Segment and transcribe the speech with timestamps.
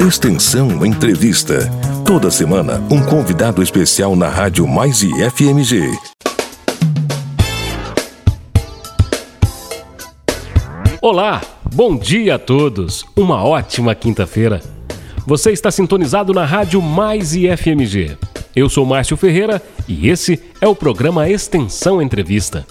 [0.00, 1.68] Extensão Entrevista.
[2.06, 5.90] Toda semana, um convidado especial na Rádio Mais e FMG.
[11.02, 11.42] Olá,
[11.74, 13.04] bom dia a todos.
[13.16, 14.62] Uma ótima quinta-feira.
[15.26, 18.16] Você está sintonizado na Rádio Mais e FMG.
[18.54, 22.64] Eu sou Márcio Ferreira e esse é o programa Extensão Entrevista.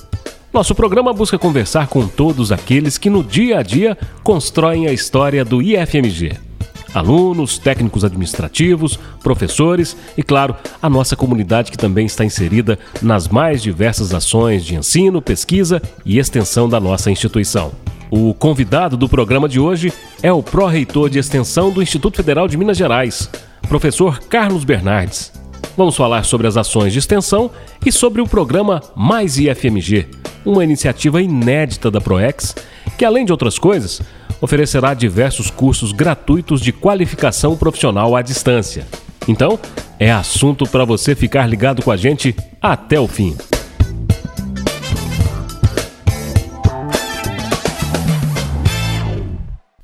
[0.54, 5.44] Nosso programa busca conversar com todos aqueles que no dia a dia constroem a história
[5.44, 6.47] do IFMG.
[6.94, 13.62] Alunos, técnicos administrativos, professores e, claro, a nossa comunidade que também está inserida nas mais
[13.62, 17.72] diversas ações de ensino, pesquisa e extensão da nossa instituição.
[18.10, 19.92] O convidado do programa de hoje
[20.24, 23.30] é o pró-reitor de extensão do Instituto Federal de Minas Gerais,
[23.68, 25.34] professor Carlos Bernardes.
[25.76, 27.52] Vamos falar sobre as ações de extensão
[27.86, 30.08] e sobre o programa Mais IFMG,
[30.46, 32.56] uma iniciativa inédita da ProEx,
[32.98, 34.02] que além de outras coisas,
[34.42, 38.88] oferecerá diversos cursos gratuitos de qualificação profissional à distância.
[39.28, 39.60] Então,
[40.00, 43.36] é assunto para você ficar ligado com a gente até o fim.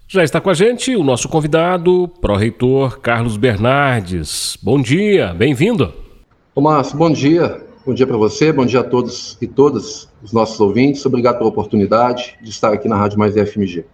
[0.08, 4.56] Já está com a gente o nosso convidado, pró-reitor Carlos Bernardes.
[4.61, 5.91] Bom dia, bem-vindo.
[6.56, 7.66] Márcio, bom dia.
[7.83, 11.03] Bom dia para você, bom dia a todos e todas os nossos ouvintes.
[11.06, 13.85] Obrigado pela oportunidade de estar aqui na Rádio Mais FMG.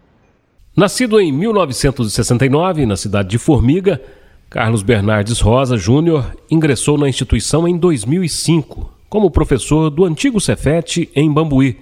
[0.76, 4.02] Nascido em 1969, na cidade de Formiga,
[4.50, 11.32] Carlos Bernardes Rosa Júnior ingressou na instituição em 2005 como professor do antigo Cefete em
[11.32, 11.78] Bambuí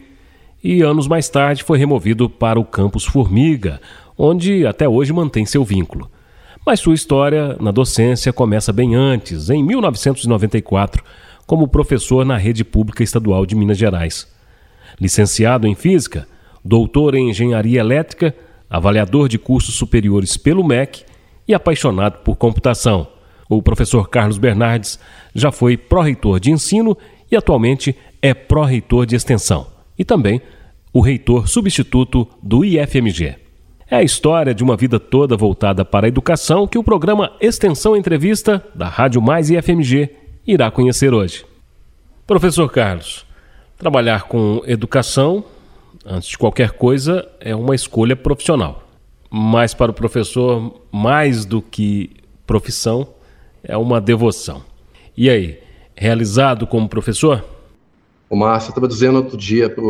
[0.63, 3.79] e anos mais tarde foi removido para o campus Formiga,
[4.17, 6.09] onde até hoje mantém seu vínculo.
[6.65, 11.03] Mas sua história na docência começa bem antes, em 1994,
[11.45, 14.27] como professor na rede pública estadual de Minas Gerais.
[14.99, 16.27] Licenciado em Física,
[16.65, 18.33] doutor em Engenharia Elétrica,
[18.69, 21.03] avaliador de cursos superiores pelo MEC
[21.47, 23.07] e apaixonado por computação.
[23.49, 24.99] O professor Carlos Bernardes
[25.33, 26.97] já foi pró-reitor de ensino
[27.31, 30.41] e atualmente é pró-reitor de extensão e também
[30.93, 33.35] o reitor substituto do IFMG.
[33.89, 37.95] É a história de uma vida toda voltada para a educação que o programa Extensão
[37.95, 40.09] Entrevista da Rádio Mais e FMG
[40.45, 41.45] irá conhecer hoje.
[42.25, 43.25] Professor Carlos,
[43.77, 45.43] trabalhar com educação,
[46.07, 48.83] antes de qualquer coisa, é uma escolha profissional.
[49.29, 52.11] Mas para o professor, mais do que
[52.45, 53.09] profissão,
[53.61, 54.63] é uma devoção.
[55.15, 55.59] E aí,
[55.95, 57.43] realizado como professor?
[58.29, 59.83] O Márcio estava dizendo outro dia para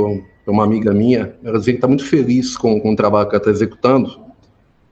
[0.48, 3.42] uma amiga minha, ela dizia que está muito feliz com, com o trabalho que ela
[3.42, 4.20] está executando.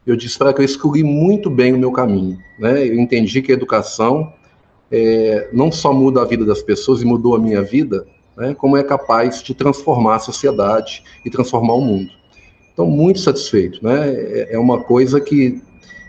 [0.05, 2.37] Eu disse para ela que eu escolhi muito bem o meu caminho.
[2.59, 2.87] Né?
[2.87, 4.31] Eu entendi que a educação
[4.91, 8.05] é, não só muda a vida das pessoas e mudou a minha vida,
[8.37, 8.53] né?
[8.53, 12.11] como é capaz de transformar a sociedade e transformar o mundo.
[12.73, 13.83] Então, muito satisfeito.
[13.83, 14.09] Né?
[14.09, 15.61] É, é uma coisa que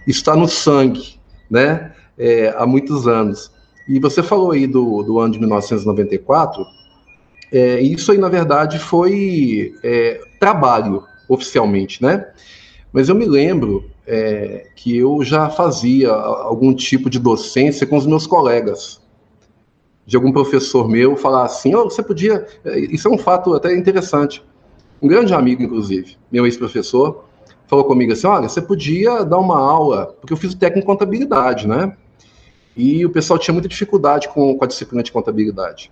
[0.07, 1.17] está no sangue
[1.51, 1.93] né?
[2.19, 3.51] É, há muitos anos.
[3.89, 6.65] E você falou aí do, do ano de 1994,
[7.53, 12.27] é, isso aí, na verdade, foi é, trabalho, oficialmente, né?
[12.93, 18.07] Mas eu me lembro é, que eu já fazia algum tipo de docência com os
[18.07, 19.01] meus colegas.
[20.07, 22.47] De algum professor meu falar assim: oh, você podia.
[22.65, 24.43] É, isso é um fato até interessante.
[25.03, 27.25] Um grande amigo, inclusive, meu ex-professor,
[27.67, 30.93] falou comigo assim: olha, você podia dar uma aula, porque eu fiz o técnico em
[30.93, 31.97] contabilidade, né?
[32.77, 35.91] E o pessoal tinha muita dificuldade com, com a disciplina de contabilidade.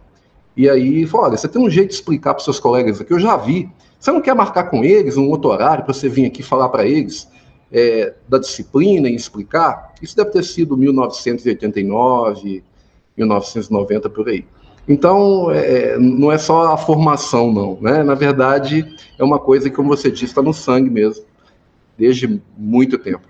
[0.57, 3.13] E aí, falou, olha, você tem um jeito de explicar para os seus colegas aqui,
[3.13, 3.69] eu já vi.
[3.99, 6.87] Você não quer marcar com eles um outro horário para você vir aqui falar para
[6.87, 7.27] eles
[7.73, 9.95] é, da disciplina e explicar?
[10.01, 12.63] Isso deve ter sido 1989,
[13.17, 14.45] 1990, por aí.
[14.87, 17.79] Então, é, não é só a formação, não.
[17.81, 18.03] Né?
[18.03, 18.85] Na verdade,
[19.19, 21.25] é uma coisa que, como você disse, está no sangue mesmo,
[21.97, 23.23] desde muito tempo.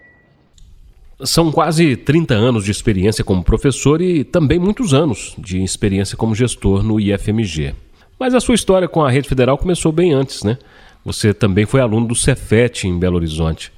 [1.23, 6.35] São quase 30 anos de experiência como professor e também muitos anos de experiência como
[6.35, 7.75] gestor no IFMG.
[8.19, 10.59] Mas a sua história com a rede federal começou bem antes, né?
[11.05, 13.73] Você também foi aluno do Cefet em Belo Horizonte.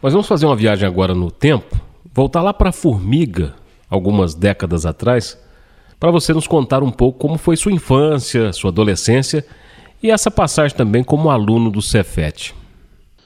[0.00, 1.80] Mas vamos fazer uma viagem agora no tempo,
[2.14, 3.54] voltar lá para Formiga,
[3.90, 5.36] algumas décadas atrás,
[5.98, 9.44] para você nos contar um pouco como foi sua infância, sua adolescência
[10.02, 12.54] e essa passagem também como aluno do Cefet.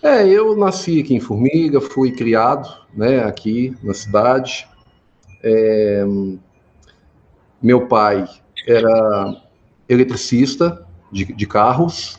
[0.02, 4.66] É, eu nasci aqui em Formiga, fui criado né, aqui na cidade.
[5.42, 6.04] É,
[7.62, 8.26] meu pai
[8.66, 9.36] era
[9.88, 12.18] eletricista de, de, carros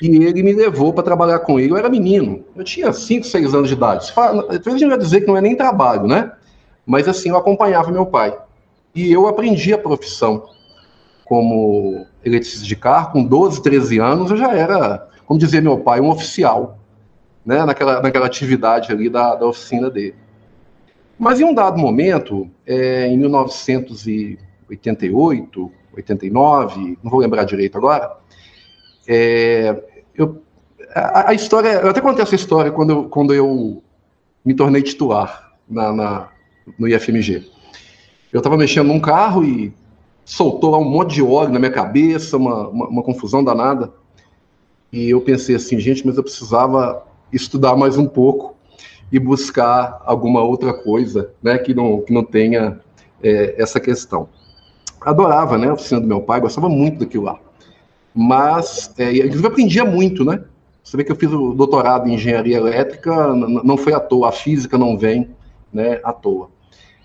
[0.00, 1.72] e ele me levou para trabalhar com ele.
[1.72, 4.12] Eu era menino, eu tinha 5, 6 anos de idade.
[4.48, 6.32] Vezes a gente vai dizer que não é nem trabalho, né?
[6.86, 8.36] Mas assim, eu acompanhava meu pai.
[8.94, 10.48] E eu aprendi a profissão
[11.24, 15.98] como eletricista de carro, com 12, 13 anos, eu já era como dizia meu pai,
[15.98, 16.76] um oficial,
[17.44, 20.14] né, naquela, naquela atividade ali da, da oficina dele.
[21.18, 28.14] Mas em um dado momento, é, em 1988, 89, não vou lembrar direito agora,
[29.08, 29.82] é,
[30.14, 30.42] eu,
[30.94, 33.82] a, a, história, eu até contei essa história quando eu, quando eu
[34.44, 36.28] me tornei titular na, na
[36.78, 37.50] no IFMG.
[38.32, 39.72] Eu estava mexendo num carro e
[40.24, 43.92] soltou lá um monte de óleo na minha cabeça, uma, uma, uma, confusão danada.
[44.92, 48.54] E eu pensei assim, gente, mas eu precisava estudar mais um pouco
[49.10, 52.80] e buscar alguma outra coisa, né, que não, que não tenha
[53.22, 54.28] é, essa questão.
[55.00, 57.38] Adorava, né, a oficina do meu pai, gostava muito daquilo lá.
[58.14, 60.42] Mas, é, inclusive, aprendia muito, né?
[60.82, 64.32] Você vê que eu fiz o doutorado em engenharia elétrica, não foi à toa, a
[64.32, 65.30] física não vem
[65.72, 66.50] né, à toa.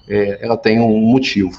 [0.07, 1.51] É, ela tem um motivo.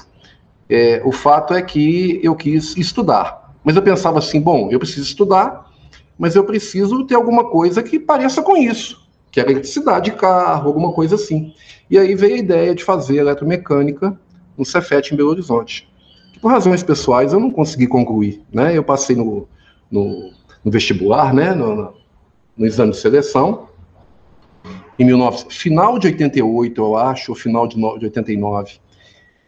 [0.69, 5.03] É, o fato é que eu quis estudar, mas eu pensava assim, bom, eu preciso
[5.03, 5.71] estudar,
[6.17, 10.67] mas eu preciso ter alguma coisa que pareça com isso, que é eletricidade de carro,
[10.67, 11.53] alguma coisa assim.
[11.89, 14.19] E aí veio a ideia de fazer eletromecânica
[14.57, 15.89] no Cefet em Belo Horizonte.
[16.33, 18.77] Que por razões pessoais eu não consegui concluir, né?
[18.77, 19.47] Eu passei no,
[19.89, 20.31] no,
[20.63, 21.53] no vestibular, né?
[21.53, 21.93] No,
[22.55, 23.68] no exame de seleção,
[24.99, 28.73] em 19, final de 88, eu acho, ou final de, de 89.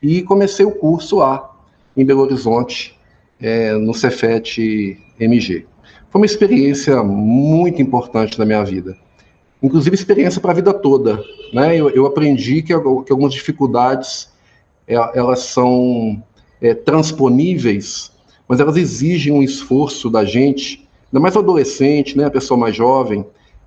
[0.01, 1.51] E comecei o curso lá,
[1.95, 2.98] em Belo Horizonte,
[3.39, 5.65] é, no Cefet MG.
[6.09, 8.98] Foi uma experiência muito importante na minha vida.
[9.62, 11.21] Inclusive, experiência para a vida toda.
[11.54, 11.75] Né?
[11.75, 14.31] Eu, eu aprendi que, que, algumas dificuldades
[14.88, 16.24] é, elas são
[16.62, 18.12] é, transponíveis,
[18.47, 22.75] mas elas exigem um esforço da gente, ainda mais o adolescente, né, a pessoa mais
[22.75, 23.25] jovem,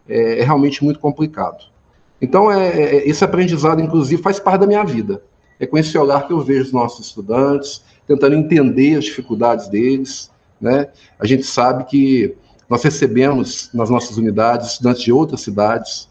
[0.09, 1.74] é, é realmente muito complicado.
[2.21, 5.23] Então, é, é, esse aprendizado, inclusive, faz parte da minha vida.
[5.59, 10.31] É com esse olhar que eu vejo os nossos estudantes, tentando entender as dificuldades deles.
[10.61, 10.89] Né?
[11.19, 12.35] A gente sabe que
[12.69, 16.09] nós recebemos nas nossas unidades estudantes de outras cidades.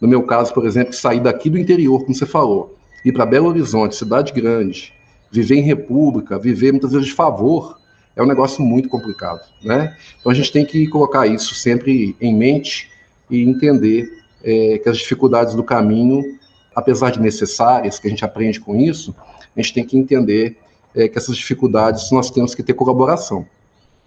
[0.00, 3.48] No meu caso, por exemplo, sair daqui do interior, como você falou, ir para Belo
[3.48, 4.92] Horizonte, cidade grande,
[5.30, 7.78] viver em república, viver muitas vezes de favor,
[8.14, 9.40] é um negócio muito complicado.
[9.62, 9.96] Né?
[10.20, 12.90] Então a gente tem que colocar isso sempre em mente
[13.30, 16.38] e entender é, que as dificuldades do caminho,
[16.74, 19.14] apesar de necessárias, que a gente aprende com isso,
[19.56, 20.58] a gente tem que entender
[20.94, 23.46] é, que essas dificuldades nós temos que ter colaboração.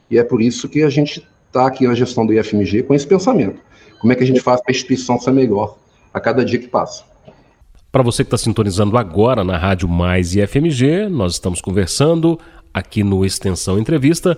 [0.10, 3.08] E é por isso que a gente está aqui na gestão do IFMG com esse
[3.08, 3.62] pensamento.
[4.00, 5.78] Como é que a gente faz para a instituição ser melhor
[6.14, 7.04] a cada dia que passa?
[7.92, 12.38] Para você que está sintonizando agora na Rádio Mais IFMG, nós estamos conversando
[12.74, 14.38] aqui no Extensão Entrevista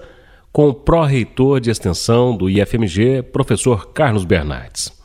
[0.54, 4.97] com o pró-reitor de extensão do IFMG, professor Carlos Bernardes.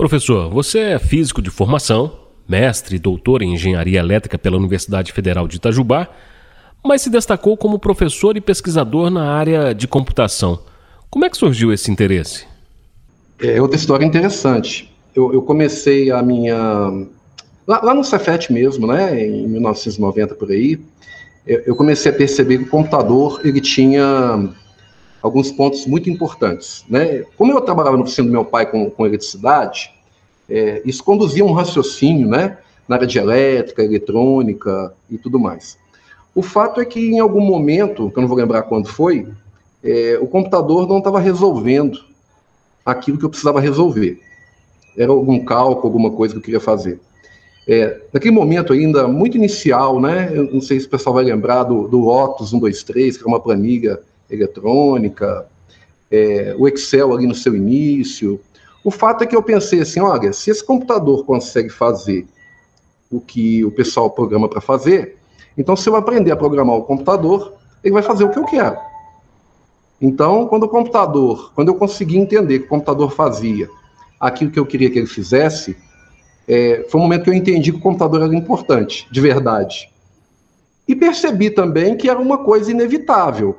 [0.00, 2.10] Professor, você é físico de formação,
[2.48, 6.08] mestre e doutor em engenharia elétrica pela Universidade Federal de Itajubá,
[6.82, 10.60] mas se destacou como professor e pesquisador na área de computação.
[11.10, 12.46] Como é que surgiu esse interesse?
[13.42, 14.90] É outra história interessante.
[15.14, 16.56] Eu, eu comecei a minha.
[17.66, 20.80] Lá, lá, no Cefet mesmo, né, em 1990 por aí,
[21.46, 24.48] eu, eu comecei a perceber que o computador ele tinha
[25.22, 26.84] alguns pontos muito importantes.
[26.88, 27.24] Né?
[27.36, 29.92] Como eu trabalhava no oficina do meu pai com, com eletricidade,
[30.48, 32.58] é, isso conduzia um raciocínio né,
[32.88, 35.78] na área de elétrica, eletrônica e tudo mais.
[36.34, 39.28] O fato é que em algum momento, que eu não vou lembrar quando foi,
[39.82, 42.00] é, o computador não estava resolvendo
[42.84, 44.20] aquilo que eu precisava resolver.
[44.96, 47.00] Era algum cálculo, alguma coisa que eu queria fazer.
[47.66, 50.30] É, naquele momento ainda muito inicial, né?
[50.32, 53.40] Eu não sei se o pessoal vai lembrar do, do Lotus 123, que era uma
[53.40, 54.00] planilha
[54.30, 55.46] eletrônica,
[56.10, 58.40] é, o Excel ali no seu início.
[58.84, 62.26] O fato é que eu pensei assim, olha, se esse computador consegue fazer
[63.10, 65.16] o que o pessoal programa para fazer,
[65.56, 68.78] então se eu aprender a programar o computador, ele vai fazer o que eu quero.
[70.00, 73.68] Então, quando o computador, quando eu consegui entender que o computador fazia
[74.18, 75.76] aquilo que eu queria que ele fizesse,
[76.48, 79.90] é, foi o momento que eu entendi que o computador era importante, de verdade.
[80.88, 83.56] E percebi também que era uma coisa inevitável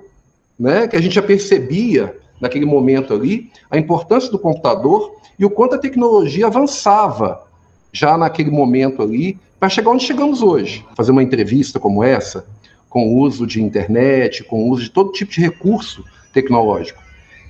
[0.62, 5.50] né, que a gente já percebia naquele momento ali a importância do computador e o
[5.50, 7.48] quanto a tecnologia avançava
[7.92, 10.86] já naquele momento ali para chegar onde chegamos hoje.
[10.96, 12.46] Fazer uma entrevista como essa,
[12.88, 17.02] com o uso de internet, com o uso de todo tipo de recurso tecnológico.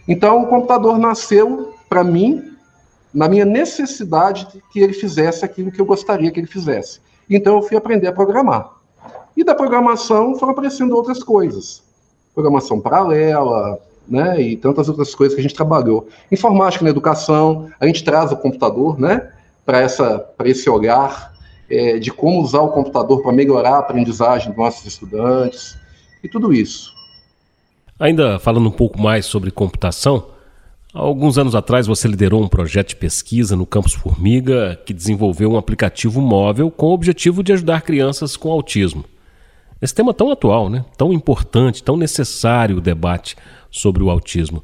[0.08, 2.42] Então, o computador nasceu para mim
[3.14, 7.02] na minha necessidade de que ele fizesse aquilo que eu gostaria que ele fizesse.
[7.30, 8.72] Então, eu fui aprender a programar.
[9.36, 11.91] E da programação foram aparecendo outras coisas
[12.34, 16.08] programação paralela, né, e tantas outras coisas que a gente trabalhou.
[16.32, 19.32] Informática na educação, a gente traz o computador, né,
[19.66, 21.32] para essa, para esse olhar
[21.70, 25.78] é, de como usar o computador para melhorar a aprendizagem dos nossos estudantes
[26.24, 26.92] e tudo isso.
[28.00, 30.28] Ainda falando um pouco mais sobre computação,
[30.94, 35.58] alguns anos atrás você liderou um projeto de pesquisa no Campus Formiga que desenvolveu um
[35.58, 39.06] aplicativo móvel com o objetivo de ajudar crianças com autismo.
[39.82, 40.86] Esse tema tão atual, né?
[40.96, 43.36] tão importante, tão necessário o debate
[43.70, 44.64] sobre o autismo.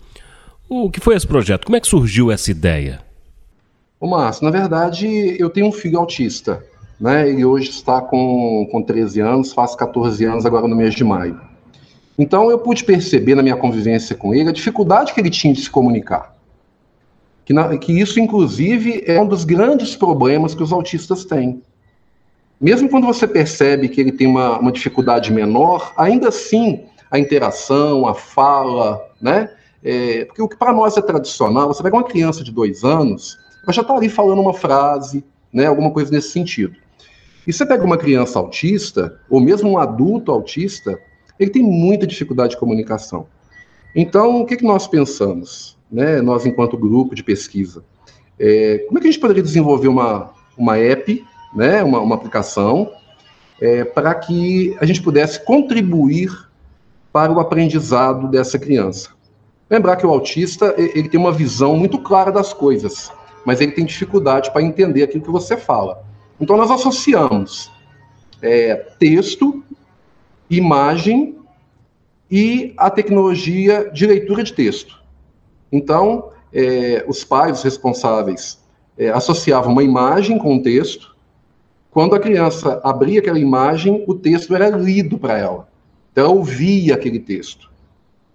[0.69, 1.65] O que foi esse projeto?
[1.65, 3.01] Como é que surgiu essa ideia?
[3.99, 5.07] Ô Márcio, na verdade
[5.39, 6.63] eu tenho um filho autista.
[6.99, 7.29] Né?
[7.29, 11.39] Ele hoje está com, com 13 anos, faz 14 anos agora no mês de maio.
[12.17, 15.61] Então eu pude perceber na minha convivência com ele a dificuldade que ele tinha de
[15.61, 16.35] se comunicar.
[17.45, 21.61] Que, na, que isso, inclusive, é um dos grandes problemas que os autistas têm.
[22.59, 28.07] Mesmo quando você percebe que ele tem uma, uma dificuldade menor, ainda assim a interação,
[28.07, 29.49] a fala, né?
[29.83, 33.37] É, porque o que para nós é tradicional, você pega uma criança de dois anos,
[33.63, 35.23] ela já está ali falando uma frase,
[35.53, 35.67] né?
[35.67, 36.75] Alguma coisa nesse sentido.
[37.45, 40.99] E você pega uma criança autista, ou mesmo um adulto autista,
[41.39, 43.27] ele tem muita dificuldade de comunicação.
[43.95, 47.85] Então, o que, que nós pensamos, né, nós enquanto grupo de pesquisa?
[48.37, 51.23] É, como é que a gente poderia desenvolver uma, uma app,
[51.53, 52.91] né, uma, uma aplicação,
[53.59, 56.29] é, para que a gente pudesse contribuir
[57.11, 59.09] para o aprendizado dessa criança?
[59.69, 63.11] Lembrar que o autista ele tem uma visão muito clara das coisas,
[63.45, 66.03] mas ele tem dificuldade para entender aquilo que você fala.
[66.39, 67.71] Então, nós associamos
[68.41, 69.63] é, texto
[70.49, 71.37] imagem
[72.29, 75.01] e a tecnologia de leitura de texto.
[75.71, 78.59] Então, é, os pais, os responsáveis,
[78.97, 81.15] é, associavam uma imagem com um texto.
[81.97, 85.67] Quando a criança abria aquela imagem, o texto era lido para ela.
[86.11, 87.71] Então, ela ouvia aquele texto.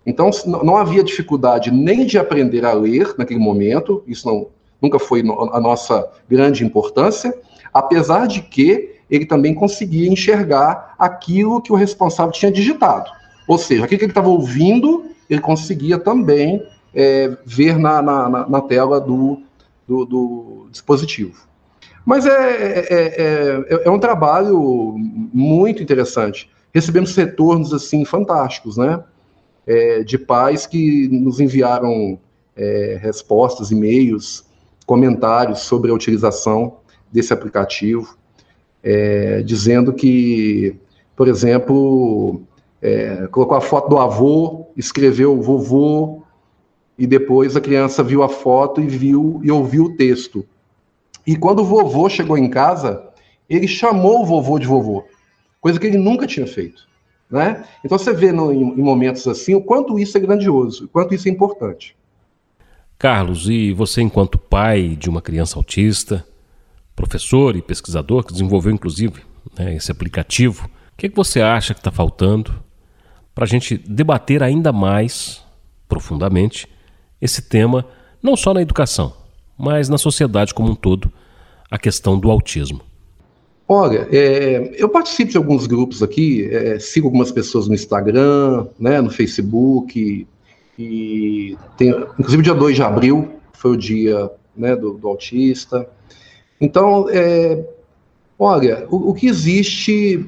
[0.04, 0.30] Então,
[0.64, 4.48] não havia dificuldade nem de aprender a ler naquele momento, isso não,
[4.80, 7.32] nunca foi a nossa grande importância,
[7.72, 13.12] apesar de que ele também conseguia enxergar aquilo que o responsável tinha digitado.
[13.46, 18.60] Ou seja, aquilo que ele estava ouvindo, ele conseguia também é, ver na, na, na
[18.60, 19.40] tela do,
[19.86, 21.51] do, do, dispositivo.
[22.04, 24.94] Mas é, é, é, é, um trabalho
[25.32, 26.50] muito interessante.
[26.74, 29.02] Recebemos retornos assim fantásticos, né?
[30.04, 32.18] de pais que nos enviaram
[33.00, 34.44] respostas, e-mails,
[34.84, 36.78] comentários sobre a utilização
[37.12, 38.18] desse aplicativo
[38.82, 40.76] é, dizendo que,
[41.14, 42.42] por exemplo,
[42.80, 46.22] é, colocou a foto do avô, escreveu vovô,
[46.98, 50.44] e depois a criança viu a foto e viu e ouviu o texto.
[51.26, 53.08] E quando o vovô chegou em casa,
[53.48, 55.04] ele chamou o vovô de vovô,
[55.60, 56.86] coisa que ele nunca tinha feito.
[57.30, 57.64] Né?
[57.84, 61.14] Então você vê no, em, em momentos assim o quanto isso é grandioso, o quanto
[61.14, 61.96] isso é importante.
[62.98, 66.24] Carlos, e você, enquanto pai de uma criança autista,
[66.94, 69.22] professor e pesquisador que desenvolveu inclusive
[69.58, 70.66] né, esse aplicativo.
[70.92, 72.62] O que, é que você acha que está faltando
[73.34, 75.42] para a gente debater ainda mais
[75.88, 76.68] profundamente
[77.20, 77.86] esse tema,
[78.22, 79.14] não só na educação,
[79.62, 81.08] mas na sociedade como um todo,
[81.70, 82.80] a questão do autismo?
[83.68, 89.00] Olha, é, eu participo de alguns grupos aqui, é, sigo algumas pessoas no Instagram, né,
[89.00, 90.26] no Facebook,
[90.76, 91.56] e
[92.18, 95.88] inclusive dia 2 de abril foi o dia né, do, do autista.
[96.60, 97.64] Então, é,
[98.36, 100.26] olha, o, o que existe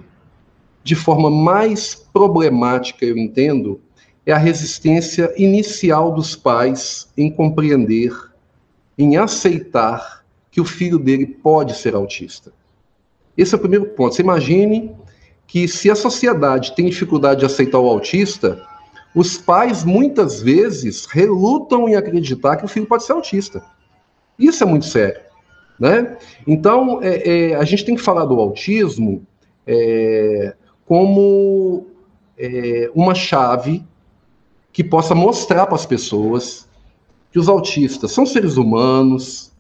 [0.85, 3.81] de forma mais problemática, eu entendo,
[4.25, 8.13] é a resistência inicial dos pais em compreender,
[8.97, 12.53] em aceitar que o filho dele pode ser autista.
[13.37, 14.15] Esse é o primeiro ponto.
[14.15, 14.95] Você imagine
[15.47, 18.63] que se a sociedade tem dificuldade de aceitar o autista,
[19.15, 23.65] os pais muitas vezes relutam em acreditar que o filho pode ser autista.
[24.39, 25.21] Isso é muito sério.
[25.79, 26.17] Né?
[26.47, 29.27] Então, é, é, a gente tem que falar do autismo
[29.67, 30.55] é,
[30.87, 31.87] como
[32.39, 33.85] é, uma chave
[34.73, 36.69] que possa mostrar para as pessoas
[37.35, 39.53] que os autistas são seres humanos,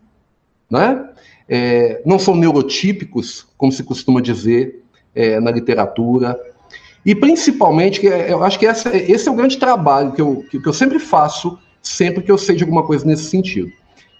[0.70, 1.10] né?
[1.46, 4.82] É, não são neurotípicos, como se costuma dizer
[5.14, 6.40] é, na literatura,
[7.04, 10.72] e principalmente, eu acho que essa, esse é o grande trabalho que eu, que eu
[10.72, 13.70] sempre faço, sempre que eu sei de alguma coisa nesse sentido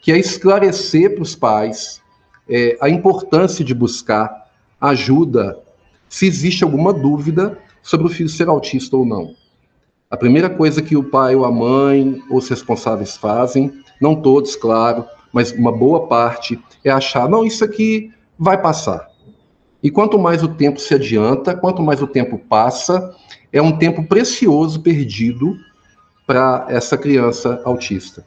[0.04, 2.02] que é esclarecer para os pais
[2.46, 5.58] é, a importância de buscar ajuda
[6.10, 9.34] se existe alguma dúvida sobre o filho ser autista ou não.
[10.14, 14.54] A primeira coisa que o pai ou a mãe ou os responsáveis fazem, não todos,
[14.54, 19.08] claro, mas uma boa parte, é achar: não, isso aqui vai passar.
[19.82, 23.12] E quanto mais o tempo se adianta, quanto mais o tempo passa,
[23.52, 25.58] é um tempo precioso perdido
[26.24, 28.24] para essa criança autista.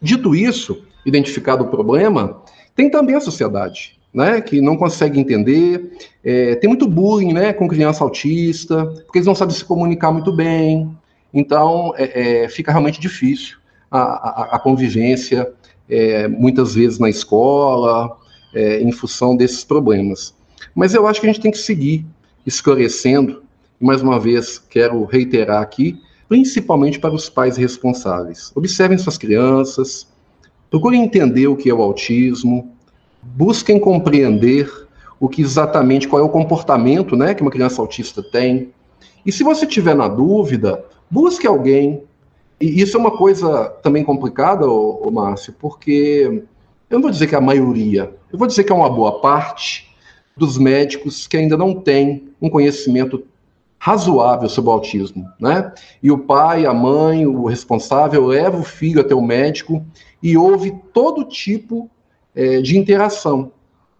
[0.00, 2.40] Dito isso, identificado o problema,
[2.74, 5.90] tem também a sociedade, né, que não consegue entender.
[6.22, 10.32] É, tem muito bullying, né, com criança autista, porque eles não sabem se comunicar muito
[10.32, 10.96] bem.
[11.32, 13.58] Então, é, é, fica realmente difícil
[13.90, 15.52] a, a, a convivência,
[15.90, 18.16] é, muitas vezes na escola,
[18.54, 20.32] é, em função desses problemas.
[20.74, 22.06] Mas eu acho que a gente tem que seguir
[22.46, 23.42] esclarecendo,
[23.80, 28.52] e mais uma vez quero reiterar aqui, principalmente para os pais responsáveis.
[28.54, 30.06] Observem suas crianças,
[30.70, 32.73] procurem entender o que é o autismo,
[33.24, 34.70] busquem compreender
[35.18, 38.72] o que exatamente, qual é o comportamento né, que uma criança autista tem.
[39.24, 42.02] E se você tiver na dúvida, busque alguém.
[42.60, 46.44] E isso é uma coisa também complicada, ô, ô Márcio, porque
[46.90, 49.20] eu não vou dizer que é a maioria, eu vou dizer que é uma boa
[49.20, 49.94] parte
[50.36, 53.24] dos médicos que ainda não tem um conhecimento
[53.78, 55.72] razoável sobre o autismo, né?
[56.02, 59.84] E o pai, a mãe, o responsável leva o filho até o médico
[60.22, 61.90] e ouve todo tipo
[62.34, 63.52] é, de interação.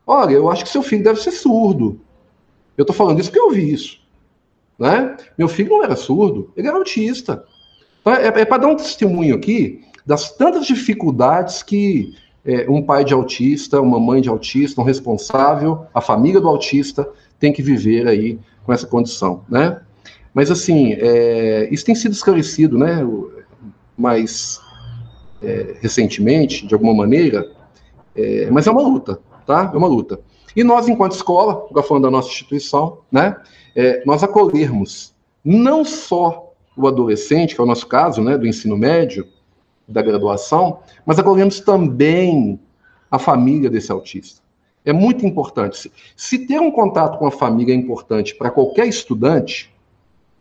[0.06, 2.00] Olha, eu acho que seu filho deve ser surdo.
[2.76, 3.98] Eu estou falando isso porque eu ouvi isso.
[4.78, 5.16] Né?
[5.38, 7.44] Meu filho não era surdo, ele era autista.
[8.00, 12.12] Então, é, é para dar um testemunho aqui das tantas dificuldades que
[12.44, 17.08] é, um pai de autista, uma mãe de autista, um responsável, a família do autista
[17.38, 19.80] tem que viver aí com essa condição, né?
[20.34, 23.06] Mas assim, é, isso tem sido esclarecido, né?
[23.96, 24.60] Mais
[25.42, 27.50] é, recentemente, de alguma maneira,
[28.16, 29.70] é, mas é uma luta, tá?
[29.72, 30.20] É uma luta.
[30.54, 33.36] E nós, enquanto escola, agora falando da nossa instituição, né?
[33.74, 38.38] É, nós acolhermos não só o adolescente, que é o nosso caso, né?
[38.38, 39.26] Do ensino médio,
[39.86, 42.58] da graduação, mas acolhemos também
[43.10, 44.42] a família desse autista.
[44.84, 45.90] É muito importante.
[46.16, 49.72] Se ter um contato com a família é importante para qualquer estudante,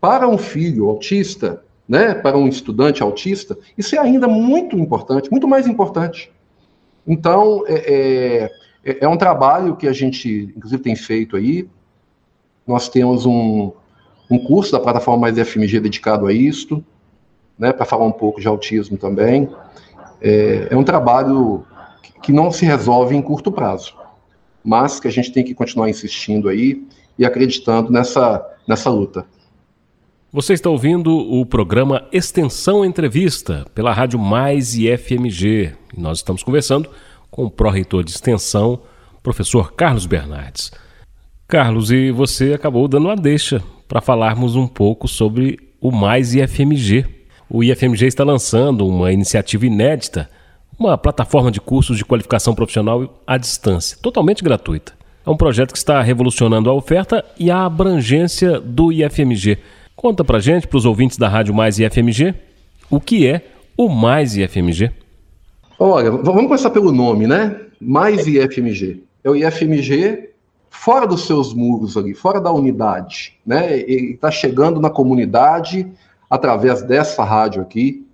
[0.01, 5.47] para um filho autista, né, para um estudante autista, isso é ainda muito importante, muito
[5.47, 6.31] mais importante.
[7.05, 8.49] Então, é,
[8.83, 11.67] é, é um trabalho que a gente, inclusive, tem feito aí.
[12.65, 13.71] Nós temos um,
[14.29, 16.83] um curso da plataforma Mais FMG dedicado a isto
[17.57, 19.49] né, para falar um pouco de autismo também.
[20.21, 21.65] É, é um trabalho
[22.21, 23.95] que não se resolve em curto prazo,
[24.63, 26.87] mas que a gente tem que continuar insistindo aí
[27.19, 29.25] e acreditando nessa, nessa luta.
[30.33, 35.71] Você está ouvindo o programa Extensão Entrevista pela Rádio Mais e FMG.
[35.95, 36.89] E nós estamos conversando
[37.31, 38.81] com o pró-reitor de extensão,
[39.21, 40.71] professor Carlos Bernardes.
[41.47, 46.45] Carlos, e você acabou dando uma deixa para falarmos um pouco sobre o Mais e
[46.45, 50.27] FMG o IFMG está lançando uma iniciativa inédita,
[50.79, 54.93] uma plataforma de cursos de qualificação profissional à distância, totalmente gratuita.
[55.23, 59.59] É um projeto que está revolucionando a oferta e a abrangência do IFMG.
[60.03, 62.35] Conta pra gente, para os ouvintes da Rádio Mais IFMG,
[62.91, 63.41] o que é
[63.77, 64.91] o Mais IFMG?
[65.79, 67.61] Olha, vamos começar pelo nome, né?
[67.79, 69.01] Mais IFMG.
[69.23, 70.31] É o IFMG
[70.69, 73.79] fora dos seus muros ali, fora da unidade, né?
[73.79, 75.89] Ele está chegando na comunidade
[76.29, 78.05] através dessa rádio aqui,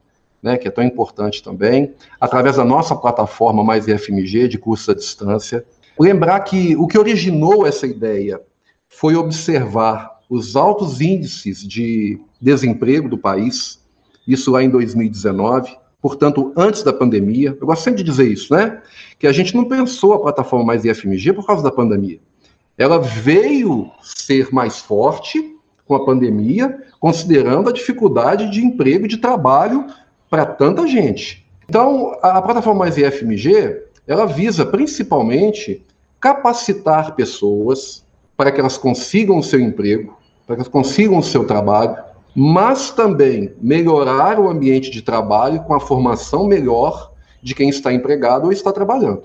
[0.44, 4.94] né, que é tão importante também, através da nossa plataforma Mais IFMG de curso à
[4.94, 5.66] distância.
[6.00, 8.40] Lembrar que o que originou essa ideia
[8.88, 13.80] foi observar os altos índices de desemprego do país,
[14.28, 17.58] isso lá em 2019, portanto, antes da pandemia.
[17.60, 18.82] Eu gosto sempre de dizer isso, né?
[19.18, 22.20] Que a gente não pensou a plataforma Mais IFMG por causa da pandemia.
[22.78, 29.18] Ela veio ser mais forte com a pandemia, considerando a dificuldade de emprego e de
[29.18, 29.88] trabalho
[30.30, 31.44] para tanta gente.
[31.68, 35.84] Então, a plataforma Mais IFMG, ela visa principalmente
[36.20, 38.06] capacitar pessoas
[38.38, 40.19] para que elas consigam o seu emprego,
[40.50, 41.96] para que elas consigam o seu trabalho,
[42.36, 48.46] mas também melhorar o ambiente de trabalho com a formação melhor de quem está empregado
[48.46, 49.22] ou está trabalhando.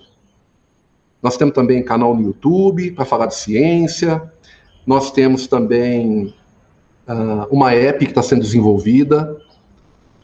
[1.23, 4.31] Nós temos também canal no YouTube para falar de ciência,
[4.87, 6.35] nós temos também
[7.09, 9.35] uh, uma app que está sendo desenvolvida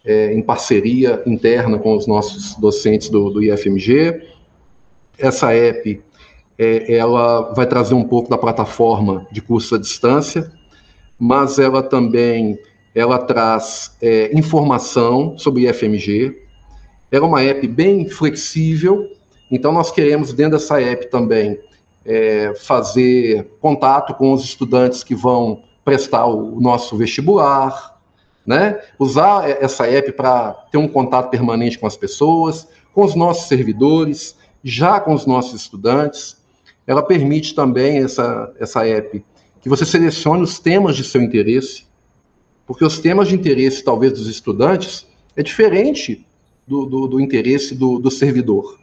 [0.05, 4.23] é, em parceria interna com os nossos docentes do, do IFMG.
[5.19, 6.03] Essa app
[6.59, 10.60] é, ela vai trazer um pouco da plataforma de curso à distância,
[11.21, 12.59] mas ela também
[12.95, 16.43] ela traz é, informação sobre IFMG.
[17.13, 19.07] Ela é uma app bem flexível,
[19.51, 21.61] então nós queremos dentro dessa app também
[22.05, 28.01] é, fazer contato com os estudantes que vão prestar o nosso vestibular,
[28.47, 28.81] né?
[28.99, 34.37] usar essa app para ter um contato permanente com as pessoas, com os nossos servidores,
[34.65, 36.37] já com os nossos estudantes.
[36.87, 39.25] Ela permite também, essa, essa app,
[39.61, 41.85] que você selecione os temas de seu interesse,
[42.67, 46.27] porque os temas de interesse, talvez, dos estudantes, é diferente
[46.67, 48.79] do, do, do interesse do, do servidor.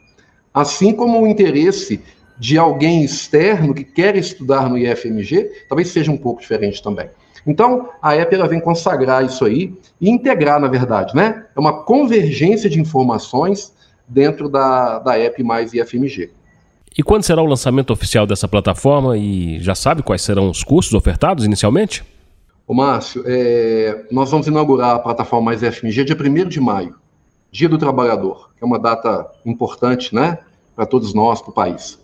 [0.52, 2.00] Assim como o interesse
[2.38, 7.10] de alguém externo que quer estudar no IFMG, talvez seja um pouco diferente também.
[7.46, 11.46] Então, a ela vem consagrar isso aí e integrar, na verdade, né?
[11.56, 13.72] É uma convergência de informações
[14.06, 16.30] dentro da, da app mais IFMG.
[16.96, 20.94] E quando será o lançamento oficial dessa plataforma e já sabe quais serão os cursos
[20.94, 22.04] ofertados inicialmente?
[22.66, 26.96] Ô Márcio, é, nós vamos inaugurar a plataforma Mais IFMG dia 1 de maio,
[27.50, 30.38] Dia do Trabalhador, que é uma data importante né,
[30.76, 31.98] para todos nós, para o país.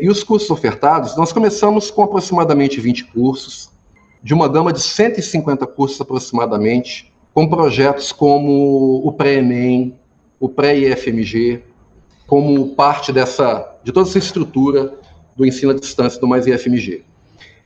[0.00, 3.70] E os cursos ofertados, nós começamos com aproximadamente 20 cursos,
[4.22, 9.94] de uma gama de 150 cursos aproximadamente, com projetos como o pré-ENEM,
[10.40, 11.62] o pré-IFMG,
[12.26, 14.94] como parte dessa, de toda essa estrutura
[15.36, 17.02] do ensino à distância do Mais IFMG.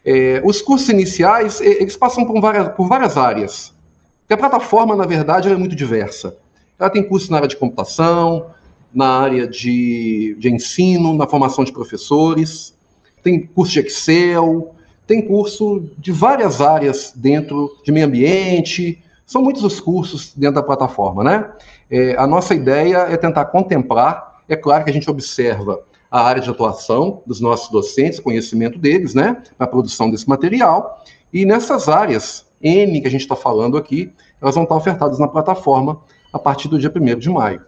[0.05, 3.73] É, os cursos iniciais, eles passam por várias, por várias áreas.
[4.21, 6.37] Porque a plataforma, na verdade, é muito diversa.
[6.79, 8.47] Ela tem cursos na área de computação,
[8.93, 12.75] na área de, de ensino, na formação de professores,
[13.23, 14.75] tem curso de Excel,
[15.07, 20.63] tem curso de várias áreas dentro de meio ambiente, são muitos os cursos dentro da
[20.63, 21.51] plataforma, né?
[21.91, 25.83] É, a nossa ideia é tentar contemplar, é claro que a gente observa
[26.15, 31.45] a área de atuação dos nossos docentes, conhecimento deles, né, na produção desse material, e
[31.45, 36.01] nessas áreas N que a gente está falando aqui, elas vão estar ofertadas na plataforma
[36.33, 37.63] a partir do dia 1 de maio.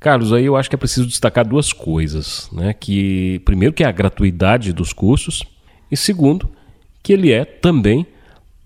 [0.00, 2.72] Carlos, aí eu acho que é preciso destacar duas coisas, né?
[2.72, 5.44] Que primeiro que é a gratuidade dos cursos
[5.88, 6.48] e segundo
[7.00, 8.04] que ele é também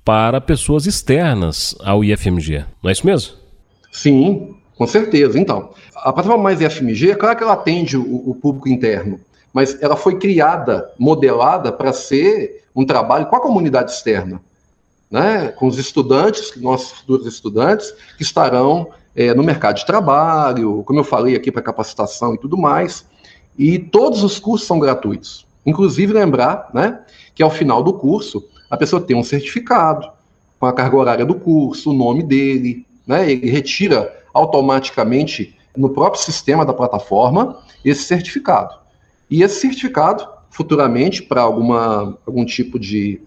[0.02, 2.64] para pessoas externas ao IFMG.
[2.82, 3.34] Não é isso mesmo?
[3.90, 5.38] Sim, com certeza.
[5.38, 9.20] Então, a plataforma Mais IFMG, é claro que ela atende o, o público interno,
[9.52, 14.42] mas ela foi criada, modelada para ser um trabalho com a comunidade externa,
[15.08, 15.48] né?
[15.56, 21.04] com os estudantes, nossos futuros estudantes, que estarão é, no mercado de trabalho, como eu
[21.04, 23.06] falei aqui, para capacitação e tudo mais.
[23.56, 25.46] E todos os cursos são gratuitos.
[25.64, 26.98] Inclusive, lembrar né,
[27.36, 30.10] que ao final do curso, a pessoa tem um certificado
[30.58, 36.22] com a carga horária do curso, o nome dele, né, ele retira automaticamente no próprio
[36.22, 38.74] sistema da plataforma esse certificado.
[39.30, 43.20] E esse certificado, futuramente, para algum tipo de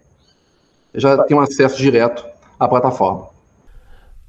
[0.95, 2.25] Já tem um acesso direto
[2.59, 3.27] à plataforma.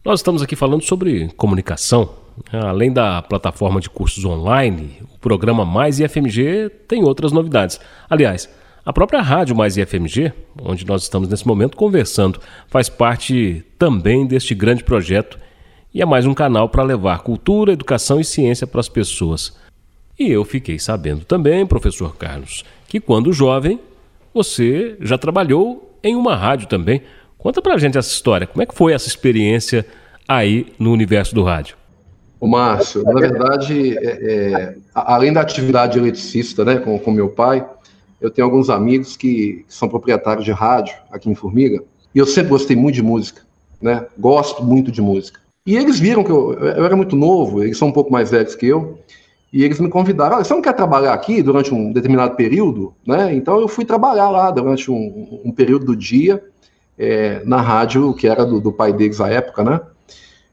[0.05, 2.11] Nós estamos aqui falando sobre comunicação.
[2.53, 7.81] Além da plataforma de cursos online, o programa Mais IFMG tem outras novidades.
[8.11, 8.47] Aliás,
[8.85, 14.55] a própria Rádio Mais IFMG, onde nós estamos nesse momento conversando, faz parte também deste
[14.55, 15.39] grande projeto
[15.93, 19.57] e é mais um canal para levar cultura, educação e ciência para as pessoas.
[20.19, 23.81] E eu fiquei sabendo também, professor Carlos, que quando jovem
[24.35, 27.03] você já trabalhou em uma rádio também.
[27.39, 28.47] Conta pra gente essa história.
[28.47, 29.87] Como é que foi essa experiência
[30.27, 31.77] aí no universo do rádio?
[32.41, 37.65] O Márcio, na verdade, é, é, além da atividade eletricista, né, com, com meu pai,
[38.25, 41.85] eu tenho alguns amigos que, que, são proprietários de rádio aqui em Formiga,
[42.15, 43.43] e eu sempre gostei muito de música,
[43.83, 44.07] né?
[44.19, 45.41] Gosto muito de música.
[45.67, 48.55] E eles viram que eu, eu era muito novo, eles são um pouco mais velhos
[48.55, 48.99] que eu,
[49.53, 52.95] e eles me convidaram, olha, você não quer trabalhar aqui durante um determinado período?
[53.07, 53.35] Né?
[53.35, 56.43] Então eu fui trabalhar lá durante um, um período do dia,
[56.99, 59.81] é, na rádio que era do, do, pai deles à época, né?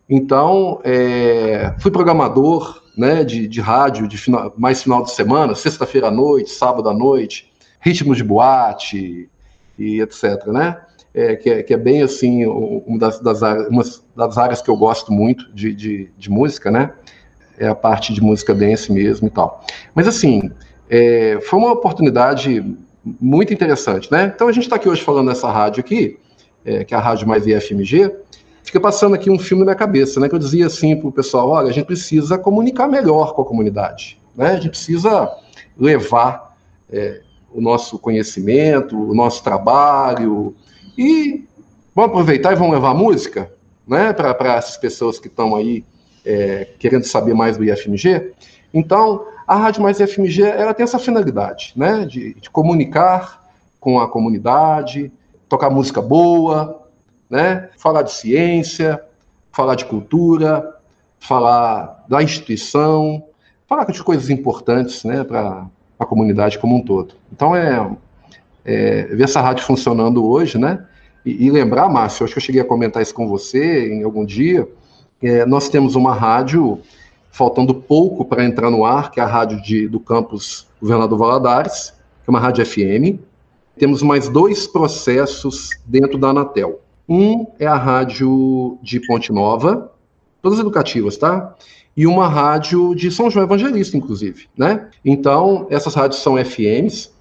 [0.10, 6.08] Então, é, fui programador né, de, de rádio de final, mais final de semana, sexta-feira
[6.08, 7.51] à noite, sábado à noite,
[7.82, 9.30] ritmos de boate
[9.78, 10.48] e etc.
[10.48, 10.78] Né?
[11.14, 13.84] É, que, é, que, é, bem assim, uma das, das, áreas, uma
[14.16, 16.94] das áreas que eu gosto muito de, de, de, música, né?
[17.58, 19.66] É a parte de música dance mesmo e tal.
[19.94, 20.50] Mas assim,
[20.90, 22.64] é, foi uma oportunidade
[23.04, 24.32] muito interessante, né?
[24.34, 26.18] Então a gente está aqui hoje falando nessa rádio aqui,
[26.64, 28.16] é, que é a Rádio Mais IFMG,
[28.64, 30.30] fica passando aqui um filme na minha cabeça, né?
[30.30, 33.46] Que eu dizia assim para o pessoal, olha, a gente precisa comunicar melhor com a
[33.46, 34.52] comunidade, né?
[34.52, 35.30] A gente precisa
[35.78, 36.56] levar
[36.90, 37.22] é,
[37.54, 40.56] o nosso conhecimento, o nosso trabalho.
[40.98, 41.46] E
[41.96, 43.52] vamos aproveitar e vamos levar música
[43.88, 45.84] né, para essas pessoas que estão aí
[46.26, 48.34] é, querendo saber mais do IFMG.
[48.74, 54.08] Então, a Rádio Mais IFMG ela tem essa finalidade, né, de, de comunicar com a
[54.08, 55.12] comunidade,
[55.50, 56.82] tocar música boa,
[57.30, 59.04] né, falar de ciência,
[59.52, 60.78] falar de cultura,
[61.20, 63.26] falar da instituição,
[63.68, 65.66] falar de coisas importantes né, para
[66.02, 67.14] a comunidade como um todo.
[67.32, 67.90] Então, é,
[68.66, 70.84] é, ver essa rádio funcionando hoje, né?
[71.24, 74.26] E, e, lembrar, Márcio, acho que eu cheguei a comentar isso com você em algum
[74.26, 74.68] dia,
[75.22, 76.80] é, nós temos uma rádio
[77.30, 81.92] faltando pouco para entrar no ar, que é a rádio de, do campus Governador Valadares,
[82.24, 83.20] que é uma rádio FM.
[83.78, 86.82] Temos mais dois processos dentro da Anatel.
[87.08, 89.92] Um é a rádio de Ponte Nova,
[90.42, 91.56] todas educativas, tá?
[91.96, 94.90] E uma rádio de São João Evangelista, inclusive, né?
[95.04, 97.12] Então, essas rádios são FMs,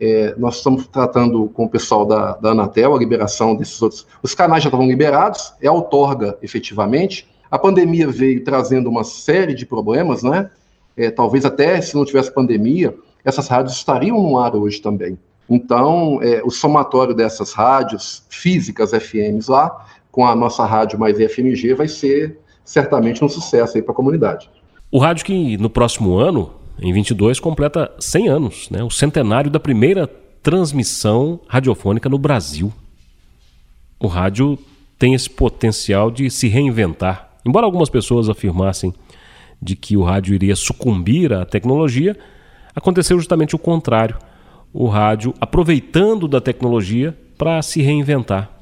[0.00, 4.06] é, nós estamos tratando com o pessoal da, da Anatel a liberação desses outros.
[4.22, 7.28] Os canais já estavam liberados, é outorga efetivamente.
[7.50, 10.50] A pandemia veio trazendo uma série de problemas, né?
[10.96, 15.18] É, talvez até se não tivesse pandemia, essas rádios estariam no ar hoje também.
[15.48, 21.74] Então, é, o somatório dessas rádios físicas FMs lá, com a nossa rádio mais FMG,
[21.74, 22.38] vai ser
[22.70, 24.48] certamente um sucesso aí para a comunidade.
[24.92, 28.80] O rádio que no próximo ano, em 22, completa 100 anos, né?
[28.84, 30.06] o centenário da primeira
[30.40, 32.72] transmissão radiofônica no Brasil.
[33.98, 34.56] O rádio
[34.96, 37.30] tem esse potencial de se reinventar.
[37.44, 38.94] Embora algumas pessoas afirmassem
[39.60, 42.16] de que o rádio iria sucumbir à tecnologia,
[42.72, 44.16] aconteceu justamente o contrário
[44.72, 48.59] o rádio aproveitando da tecnologia para se reinventar.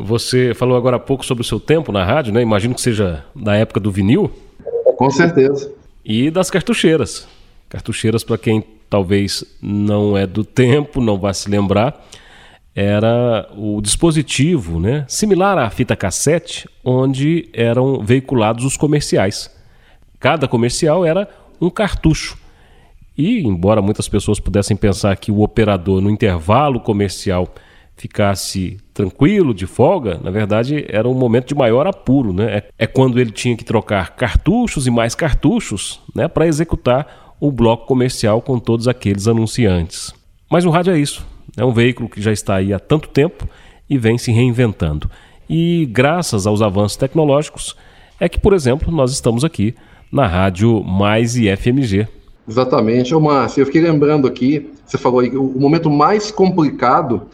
[0.00, 2.40] Você falou agora há pouco sobre o seu tempo na rádio, né?
[2.40, 4.30] Imagino que seja da época do vinil.
[4.96, 5.72] Com certeza.
[6.04, 7.26] E das cartucheiras.
[7.68, 12.06] Cartucheiras, para quem talvez não é do tempo, não vai se lembrar,
[12.76, 15.04] era o dispositivo, né?
[15.08, 19.50] Similar à fita cassete, onde eram veiculados os comerciais.
[20.20, 21.28] Cada comercial era
[21.60, 22.38] um cartucho.
[23.16, 27.52] E, embora muitas pessoas pudessem pensar que o operador, no intervalo comercial,
[27.98, 32.32] ficasse tranquilo, de folga, na verdade era um momento de maior apuro.
[32.32, 32.58] Né?
[32.58, 37.50] É, é quando ele tinha que trocar cartuchos e mais cartuchos né, para executar o
[37.52, 40.14] bloco comercial com todos aqueles anunciantes.
[40.50, 41.26] Mas o rádio é isso.
[41.56, 43.48] É um veículo que já está aí há tanto tempo
[43.90, 45.10] e vem se reinventando.
[45.48, 47.76] E graças aos avanços tecnológicos
[48.20, 49.74] é que, por exemplo, nós estamos aqui
[50.10, 52.06] na Rádio Mais e FMG,
[52.48, 53.14] Exatamente.
[53.14, 57.26] Ô, Márcio, eu fiquei lembrando aqui, você falou aí, o momento mais complicado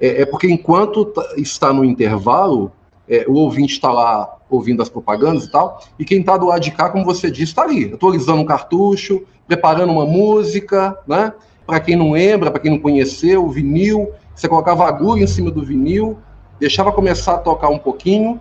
[0.00, 2.72] é, é porque enquanto tá, está no intervalo,
[3.08, 6.60] é, o ouvinte está lá ouvindo as propagandas e tal, e quem está do lado
[6.60, 11.32] de cá, como você disse, está ali, atualizando um cartucho, preparando uma música, né?
[11.66, 15.50] Para quem não lembra, para quem não conheceu, o vinil, você colocava agulha em cima
[15.50, 16.18] do vinil,
[16.58, 18.40] deixava começar a tocar um pouquinho,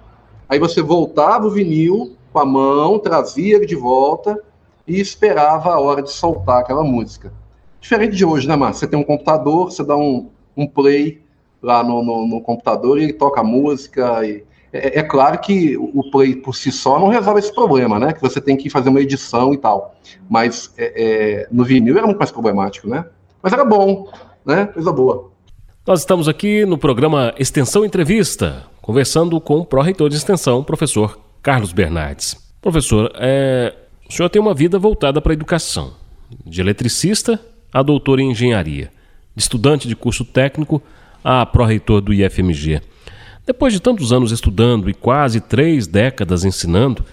[0.50, 4.38] aí você voltava o vinil com a mão, trazia ele de volta,
[4.88, 7.32] e esperava a hora de soltar aquela música.
[7.80, 8.82] Diferente de hoje, né, Márcio?
[8.82, 11.22] Você tem um computador, você dá um, um play
[11.62, 14.26] lá no, no, no computador e toca música.
[14.26, 14.44] E...
[14.74, 18.14] É, é, claro que o play por si só não resolve esse problema, né?
[18.14, 19.96] Que você tem que fazer uma edição e tal.
[20.30, 20.94] Mas é,
[21.44, 23.06] é, no vinil era muito mais problemático, né?
[23.44, 24.10] Mas era bom,
[24.46, 24.68] né?
[24.68, 25.32] Coisa boa.
[25.86, 31.74] Nós estamos aqui no programa Extensão Entrevista, conversando com o pró-reitor de extensão, professor Carlos
[31.74, 32.38] Bernardes.
[32.62, 33.74] Professor, é,
[34.08, 35.94] o senhor tem uma vida voltada para a educação,
[36.46, 37.40] de eletricista
[37.74, 38.92] a doutor em engenharia,
[39.36, 40.82] de estudante de curso técnico
[41.24, 42.82] a pró-reitor do IFMG.
[43.46, 47.04] Depois de tantos anos estudando e quase três décadas ensinando,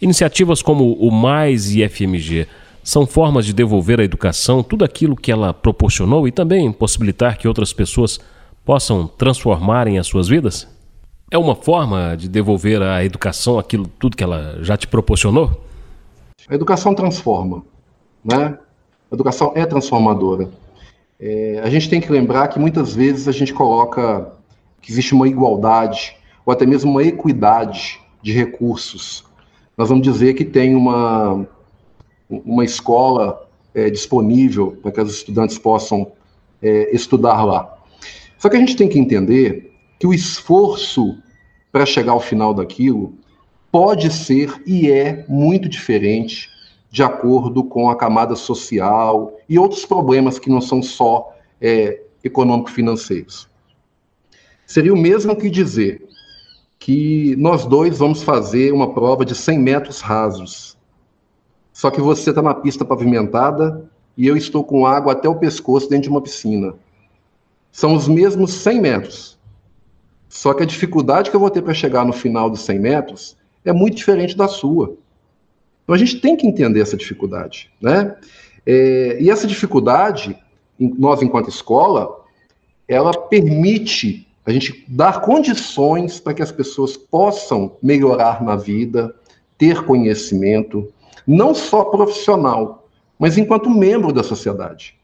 [0.00, 2.46] iniciativas como o Mais IFMG
[2.82, 7.46] são formas de devolver à educação tudo aquilo que ela proporcionou e também possibilitar que
[7.46, 8.18] outras pessoas
[8.64, 10.66] possam transformarem as suas vidas?
[11.30, 15.64] É uma forma de devolver à educação aquilo tudo que ela já te proporcionou?
[16.48, 17.62] A educação transforma,
[18.24, 18.58] né?
[19.10, 20.48] A educação é transformadora.
[21.20, 24.32] É, a gente tem que lembrar que muitas vezes a gente coloca
[24.80, 29.24] que existe uma igualdade ou até mesmo uma equidade de recursos.
[29.76, 31.46] Nós vamos dizer que tem uma,
[32.28, 36.10] uma escola é, disponível para que os estudantes possam
[36.62, 37.78] é, estudar lá.
[38.38, 41.18] Só que a gente tem que entender que o esforço
[41.70, 43.14] para chegar ao final daquilo
[43.70, 46.48] pode ser e é muito diferente
[46.90, 53.48] de acordo com a camada social e outros problemas que não são só é, econômico-financeiros.
[54.66, 56.06] Seria o mesmo que dizer
[56.78, 60.76] que nós dois vamos fazer uma prova de 100 metros rasos.
[61.72, 65.88] Só que você está na pista pavimentada e eu estou com água até o pescoço
[65.88, 66.74] dentro de uma piscina.
[67.70, 69.38] São os mesmos 100 metros.
[70.28, 73.36] Só que a dificuldade que eu vou ter para chegar no final dos 100 metros
[73.64, 74.96] é muito diferente da sua.
[75.90, 78.14] Então a gente tem que entender essa dificuldade, né?
[78.64, 80.38] É, e essa dificuldade,
[80.78, 82.16] nós enquanto escola,
[82.86, 89.12] ela permite a gente dar condições para que as pessoas possam melhorar na vida,
[89.58, 90.92] ter conhecimento,
[91.26, 94.94] não só profissional, mas enquanto membro da sociedade.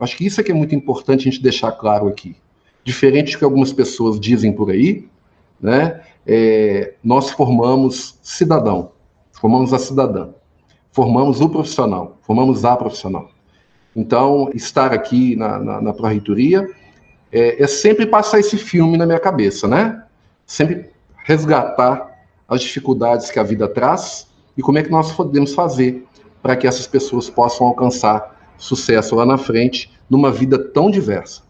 [0.00, 2.34] Acho que isso é que é muito importante a gente deixar claro aqui.
[2.82, 5.06] Diferente do que algumas pessoas dizem por aí,
[5.60, 6.00] né?
[6.26, 8.92] É, nós formamos cidadão,
[9.42, 10.28] formamos a cidadã,
[10.92, 13.28] formamos o profissional, formamos a profissional.
[13.94, 16.70] Então, estar aqui na, na, na Pró-Reitoria
[17.32, 20.00] é, é sempre passar esse filme na minha cabeça, né?
[20.46, 20.90] Sempre
[21.24, 22.08] resgatar
[22.48, 26.06] as dificuldades que a vida traz e como é que nós podemos fazer
[26.40, 31.42] para que essas pessoas possam alcançar sucesso lá na frente numa vida tão diversa.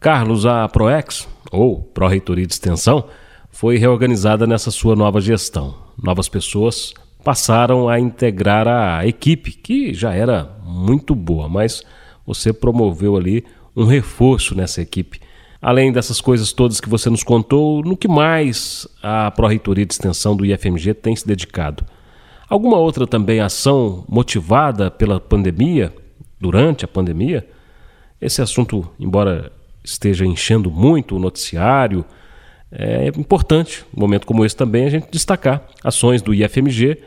[0.00, 3.04] Carlos, a ProEx, ou Pró-Reitoria de Extensão,
[3.50, 5.91] foi reorganizada nessa sua nova gestão.
[6.00, 11.82] Novas pessoas passaram a integrar a equipe, que já era muito boa, mas
[12.26, 13.44] você promoveu ali
[13.76, 15.20] um reforço nessa equipe.
[15.60, 20.36] Além dessas coisas todas que você nos contou, no que mais a Pró-Reitoria de Extensão
[20.36, 21.84] do IFMG tem se dedicado?
[22.48, 25.94] Alguma outra também ação motivada pela pandemia,
[26.40, 27.48] durante a pandemia?
[28.20, 29.52] Esse assunto, embora
[29.84, 32.04] esteja enchendo muito o noticiário,
[32.72, 36.98] é importante, num momento como esse também, a gente destacar ações do IFMG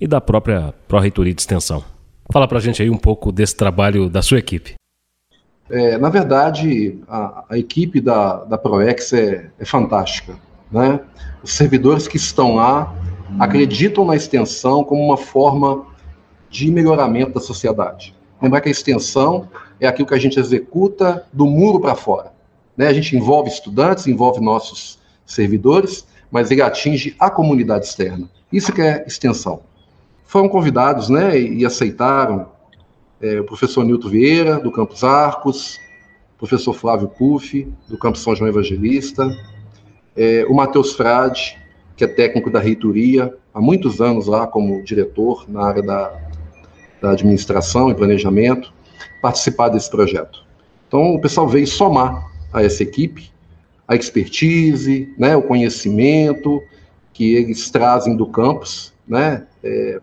[0.00, 1.82] e da própria Pró-Reitoria de Extensão.
[2.30, 4.74] Fala para a gente aí um pouco desse trabalho da sua equipe.
[5.70, 10.36] É, na verdade, a, a, equipe da, da ProEx é, é fantástica.
[10.70, 11.00] Né?
[11.42, 12.94] Os servidores que estão lá
[13.38, 15.86] acreditam na extensão como uma forma
[16.50, 18.14] de melhoramento da sociedade.
[18.40, 19.48] Lembrar que a extensão
[19.80, 22.32] é aquilo que a gente executa do muro para fora.
[22.76, 22.88] Né?
[22.88, 28.28] A gente envolve estudantes, envolve nossos servidores, mas ele atinge a comunidade externa.
[28.52, 29.62] Isso que é extensão.
[30.24, 32.48] Foram convidados né, e aceitaram
[33.20, 35.78] é, o professor Nilton Vieira, do Campus Arcos,
[36.34, 39.28] o professor Flávio Puff, do Campus São João Evangelista,
[40.16, 41.58] é, o Matheus Frade,
[41.96, 46.12] que é técnico da reitoria, há muitos anos lá como diretor na área da,
[47.00, 48.72] da administração e planejamento,
[49.22, 50.44] participar desse projeto.
[50.88, 53.33] Então, o pessoal veio somar a essa equipe
[53.86, 56.62] a expertise, né, o conhecimento
[57.12, 60.00] que eles trazem do campus, né, é,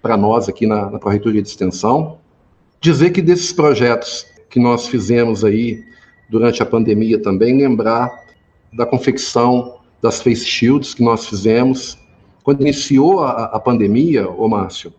[0.00, 2.18] para nós aqui na, na Corretoria de Extensão.
[2.80, 5.84] Dizer que desses projetos que nós fizemos aí
[6.30, 8.10] durante a pandemia também, lembrar
[8.72, 11.98] da confecção das face shields que nós fizemos.
[12.42, 14.92] Quando iniciou a, a pandemia, ô Márcio,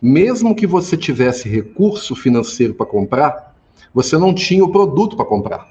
[0.00, 3.56] mesmo que você tivesse recurso financeiro para comprar,
[3.92, 5.68] você não tinha o produto para comprar.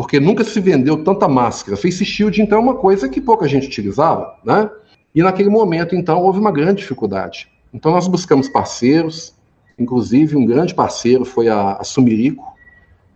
[0.00, 1.76] Porque nunca se vendeu tanta máscara.
[1.76, 4.70] Face shield, então, é uma coisa que pouca gente utilizava, né?
[5.14, 7.48] E naquele momento, então, houve uma grande dificuldade.
[7.72, 9.34] Então, nós buscamos parceiros,
[9.80, 12.44] Inclusive, um grande parceiro foi a, a Sumirico,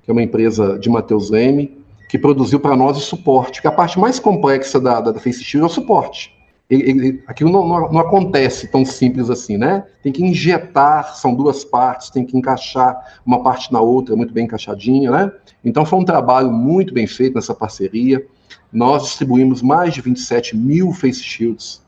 [0.02, 1.76] que é uma empresa de Matheus Leme,
[2.08, 5.62] que produziu para nós o suporte, que a parte mais complexa da, da, da FaceShield
[5.62, 6.34] é o suporte.
[6.68, 9.84] Ele, ele, aquilo não, não, não, acontece tão simples assim, né?
[10.02, 14.44] Tem que injetar, são duas partes, tem que encaixar uma parte na outra, muito bem
[14.44, 15.32] encaixadinha, né?
[15.62, 18.26] Então foi um trabalho muito bem feito nessa parceria.
[18.72, 21.82] Nós distribuímos mais de 27 mil face shields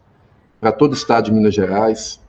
[0.60, 2.20] para todo o estado de Minas Gerais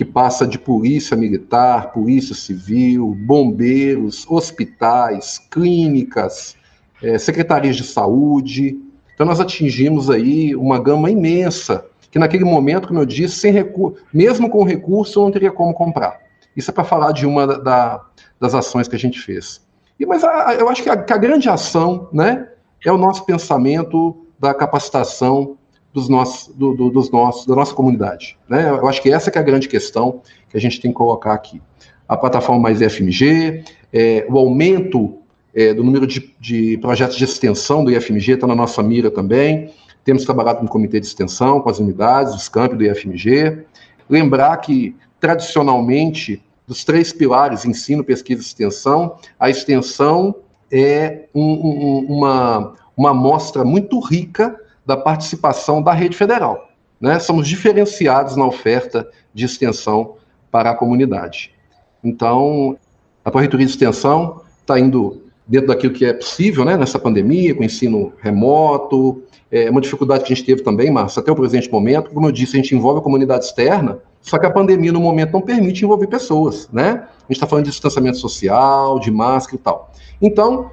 [0.00, 6.56] que passa de polícia militar, polícia civil, bombeiros, hospitais, clínicas,
[7.02, 8.80] é, secretarias de saúde.
[9.14, 14.02] Então nós atingimos aí uma gama imensa, que naquele momento, como eu disse, sem recurso,
[14.12, 16.18] mesmo com recurso, eu não teria como comprar.
[16.56, 18.04] Isso é para falar de uma da,
[18.40, 19.64] das ações que a gente fez.
[19.98, 22.48] E, mas a, eu acho que a, que a grande ação né,
[22.84, 25.56] é o nosso pensamento da capacitação
[25.92, 28.38] dos nossos, do, do, dos nossos, da nossa comunidade.
[28.48, 28.68] Né?
[28.70, 31.34] Eu acho que essa que é a grande questão que a gente tem que colocar
[31.34, 31.60] aqui.
[32.08, 35.18] A plataforma mais IFMG, é, o aumento
[35.54, 39.72] é, do número de, de, projetos de extensão do IFMG está na nossa mira também.
[40.04, 43.64] Temos trabalhado no comitê de extensão, com as unidades, os campos do IFMG.
[44.08, 50.34] Lembrar que, tradicionalmente, dos três pilares, ensino, pesquisa e extensão, a extensão
[50.70, 54.56] é um, um, uma, uma amostra muito rica
[54.86, 56.68] da participação da rede federal.
[57.00, 57.18] Né?
[57.18, 60.16] Somos diferenciados na oferta de extensão
[60.50, 61.52] para a comunidade.
[62.02, 62.76] Então,
[63.24, 67.64] a Corretoria de Extensão está indo dentro daquilo que é possível né, nessa pandemia, com
[67.64, 69.22] ensino remoto.
[69.50, 72.10] É uma dificuldade que a gente teve também, Márcio, até o presente momento.
[72.10, 75.32] Como eu disse, a gente envolve a comunidade externa, só que a pandemia, no momento,
[75.32, 76.68] não permite envolver pessoas.
[76.72, 76.90] Né?
[76.90, 79.92] A gente está falando de distanciamento social, de máscara e tal.
[80.22, 80.70] Então,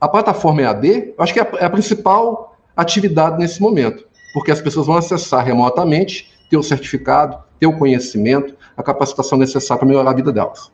[0.00, 4.60] a plataforma EAD, eu acho que é é a principal atividade nesse momento, porque as
[4.60, 10.10] pessoas vão acessar remotamente, ter o certificado, ter o conhecimento, a capacitação necessária para melhorar
[10.10, 10.70] a vida delas.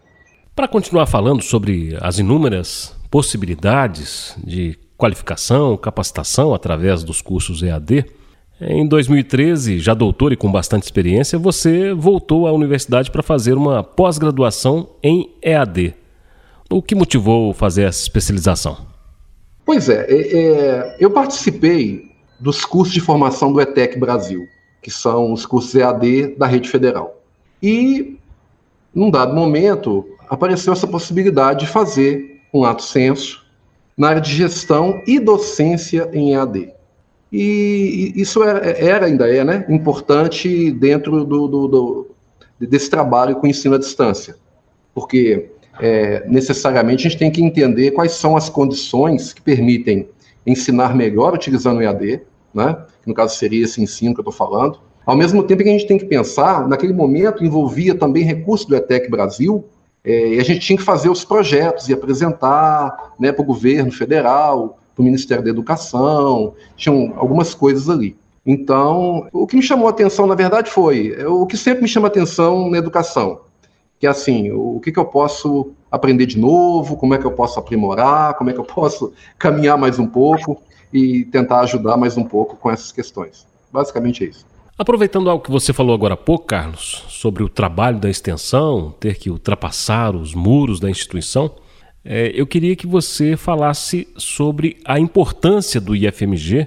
[0.54, 8.06] Para continuar falando sobre as inúmeras possibilidades de qualificação, capacitação através dos cursos EAD,
[8.58, 13.82] em 2013, já doutor e com bastante experiência, você voltou à universidade para fazer uma
[13.82, 15.94] pós-graduação em EAD.
[16.70, 18.78] O que motivou fazer essa especialização?
[19.66, 24.46] Pois é, é, é, eu participei dos cursos de formação do ETEC Brasil,
[24.80, 27.20] que são os cursos EAD da rede federal.
[27.62, 28.18] E,
[28.94, 33.43] num dado momento, apareceu essa possibilidade de fazer um ato senso
[33.96, 36.72] na área de gestão e docência em EAD.
[37.32, 42.10] E isso era, era ainda é, né, importante dentro do, do, do,
[42.60, 44.36] desse trabalho com ensino à distância,
[44.94, 50.08] porque é, necessariamente a gente tem que entender quais são as condições que permitem
[50.46, 52.20] ensinar melhor utilizando o EAD,
[52.54, 55.68] né, que no caso seria esse ensino que eu estou falando, ao mesmo tempo que
[55.68, 59.64] a gente tem que pensar, naquele momento envolvia também recursos do ETEC Brasil,
[60.04, 63.90] é, e a gente tinha que fazer os projetos e apresentar né, para o governo
[63.90, 68.16] federal, para o Ministério da Educação, tinham algumas coisas ali.
[68.46, 71.88] Então, o que me chamou a atenção, na verdade, foi é, o que sempre me
[71.88, 73.40] chama a atenção na educação,
[73.98, 77.32] que é assim, o que, que eu posso aprender de novo, como é que eu
[77.32, 80.60] posso aprimorar, como é que eu posso caminhar mais um pouco
[80.92, 83.46] e tentar ajudar mais um pouco com essas questões.
[83.72, 84.44] Basicamente é isso.
[84.76, 89.16] Aproveitando algo que você falou agora há pouco, Carlos, sobre o trabalho da extensão, ter
[89.16, 91.54] que ultrapassar os muros da instituição,
[92.04, 96.66] é, eu queria que você falasse sobre a importância do IFMG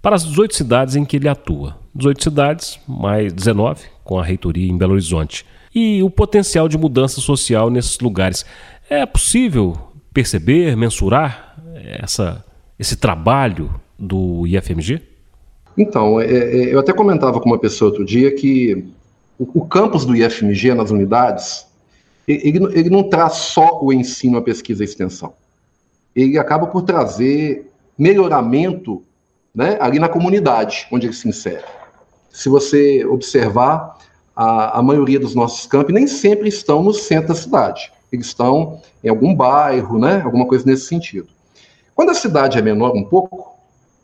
[0.00, 1.78] para as 18 cidades em que ele atua.
[1.94, 5.44] 18 cidades, mais 19, com a reitoria em Belo Horizonte.
[5.74, 8.46] E o potencial de mudança social nesses lugares.
[8.88, 9.76] É possível
[10.12, 11.54] perceber, mensurar
[12.00, 12.42] essa,
[12.78, 15.15] esse trabalho do IFMG?
[15.76, 18.86] Então, é, é, eu até comentava com uma pessoa outro dia que
[19.38, 21.66] o, o campus do IFMG nas unidades
[22.26, 25.34] ele, ele não traz só o ensino, a pesquisa e a extensão.
[26.14, 29.02] Ele acaba por trazer melhoramento
[29.54, 31.64] né, ali na comunidade onde ele se insere.
[32.30, 33.96] Se você observar,
[34.34, 37.90] a, a maioria dos nossos campi nem sempre estão no centro da cidade.
[38.12, 41.28] Eles estão em algum bairro, né, alguma coisa nesse sentido.
[41.94, 43.55] Quando a cidade é menor um pouco,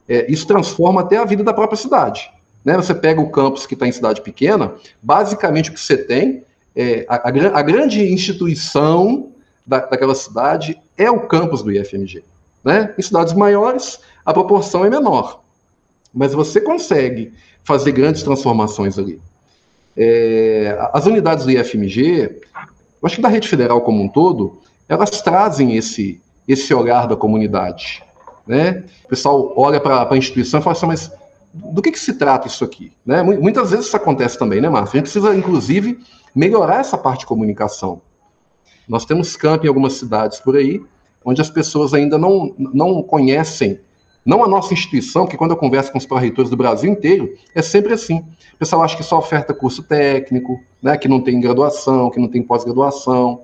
[0.09, 2.30] é, isso transforma até a vida da própria cidade.
[2.64, 2.76] Né?
[2.76, 6.44] Você pega o campus que está em cidade pequena, basicamente o que você tem
[6.74, 9.30] é, a, a, a, grande instituição
[9.66, 12.24] da, daquela cidade é o campus do IFMG.
[12.64, 12.94] Né?
[12.98, 15.42] Em cidades maiores, a proporção é menor.
[16.12, 17.32] Mas você consegue
[17.64, 19.20] fazer grandes transformações ali.
[19.96, 22.40] É, as unidades do IFMG,
[23.03, 27.16] eu acho que da rede federal como um todo, elas trazem esse, esse olhar da
[27.16, 28.03] comunidade.
[28.47, 28.84] Né?
[29.05, 31.12] O pessoal olha para a instituição e fala assim, mas
[31.55, 32.93] do que, que se trata isso aqui?
[33.05, 33.22] Né?
[33.22, 34.97] Muitas vezes isso acontece também, né, Márcio?
[34.97, 35.99] A gente precisa, inclusive,
[36.34, 38.01] melhorar essa parte de comunicação.
[38.88, 40.82] Nós temos camp em algumas cidades por aí,
[41.24, 43.80] onde as pessoas ainda não, não conhecem,
[44.24, 47.62] não a nossa instituição, que quando eu converso com os pró-reitores do Brasil inteiro, é
[47.62, 48.24] sempre assim.
[48.55, 52.28] O pessoal acha que só oferta curso técnico, né, que não tem graduação, que não
[52.28, 53.40] tem pós-graduação,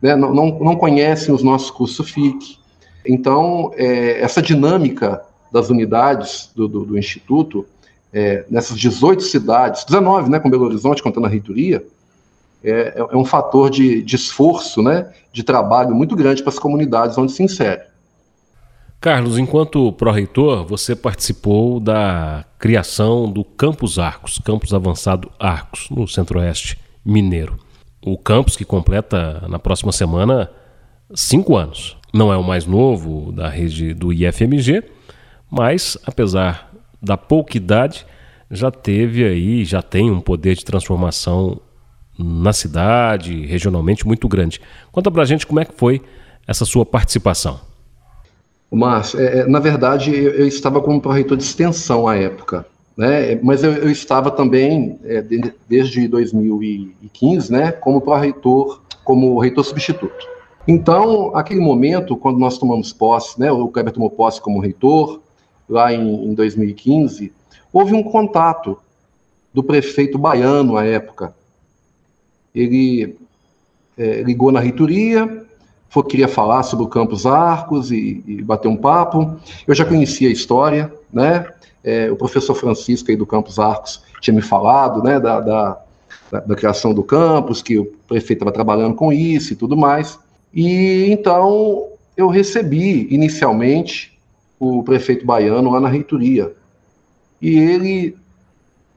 [0.00, 2.58] né, não, não, não conhecem os nossos cursos FIC.
[3.06, 7.66] Então, é, essa dinâmica das unidades do, do, do Instituto,
[8.12, 11.84] é, nessas 18 cidades, 19, né, com Belo Horizonte, contando a reitoria,
[12.64, 17.18] é, é um fator de, de esforço, né, de trabalho muito grande para as comunidades
[17.18, 17.82] onde se insere.
[19.00, 26.78] Carlos, enquanto pró-reitor, você participou da criação do Campus Arcos, Campus Avançado Arcos, no Centro-Oeste
[27.04, 27.58] Mineiro.
[28.00, 30.48] O campus que completa na próxima semana
[31.14, 31.96] cinco anos.
[32.12, 34.84] Não é o mais novo da rede do IFMG,
[35.50, 38.06] mas apesar da pouca idade,
[38.50, 41.58] já teve aí, já tem um poder de transformação
[42.18, 44.60] na cidade, regionalmente muito grande.
[44.92, 46.02] Conta pra gente como é que foi
[46.46, 47.60] essa sua participação.
[48.70, 53.38] Márcio, é, é, na verdade eu, eu estava como pró-reitor de extensão à época, né?
[53.42, 60.31] mas eu, eu estava também, é, de, desde 2015, né, como pró-reitor, como reitor substituto.
[60.66, 65.20] Então, aquele momento, quando nós tomamos posse, né, o Kleber tomou posse como reitor,
[65.68, 67.32] lá em, em 2015,
[67.72, 68.78] houve um contato
[69.52, 71.34] do prefeito baiano à época,
[72.54, 73.16] ele
[73.96, 75.46] é, ligou na reitoria,
[75.88, 79.36] foi, queria falar sobre o Campos Arcos e, e bater um papo.
[79.66, 81.46] Eu já conhecia a história, né?
[81.84, 85.82] É, o professor Francisco aí do Campos Arcos tinha me falado, né, da, da,
[86.30, 90.18] da, da criação do campus, que o prefeito estava trabalhando com isso e tudo mais.
[90.52, 94.18] E então eu recebi inicialmente
[94.58, 96.54] o prefeito baiano lá na reitoria.
[97.40, 98.16] E ele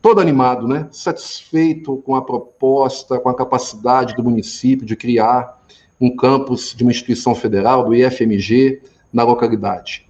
[0.02, 0.88] todo animado, né?
[0.92, 5.60] satisfeito com a proposta, com a capacidade do município de criar
[6.00, 10.08] um campus de uma instituição federal, do IFMG, na localidade.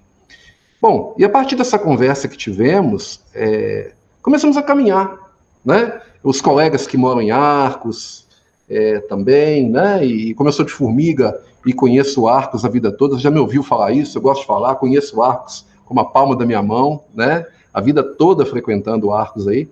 [0.81, 5.17] Bom, e a partir dessa conversa que tivemos, é, começamos a caminhar,
[5.63, 6.01] né?
[6.21, 8.24] Os colegas que moram em Arcos
[8.69, 10.05] é, também, né?
[10.05, 13.63] E como eu sou de Formiga e conheço Arcos a vida toda, já me ouviu
[13.63, 17.45] falar isso, eu gosto de falar, conheço Arcos como a palma da minha mão, né?
[17.73, 19.67] A vida toda frequentando Arcos aí.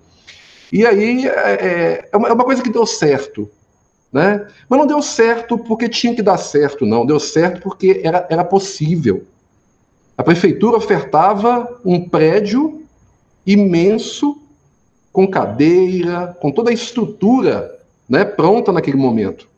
[0.72, 3.50] E aí é, é, é uma é coisa que deu certo,
[4.12, 4.46] né?
[4.68, 7.04] Mas não deu certo porque tinha que dar certo, não.
[7.04, 9.24] Deu certo porque era, era possível.
[10.16, 12.82] A prefeitura ofertava um prédio
[13.44, 14.40] imenso,
[15.12, 17.73] com cadeira, com toda a estrutura
[18.08, 19.48] né, pronta naquele momento.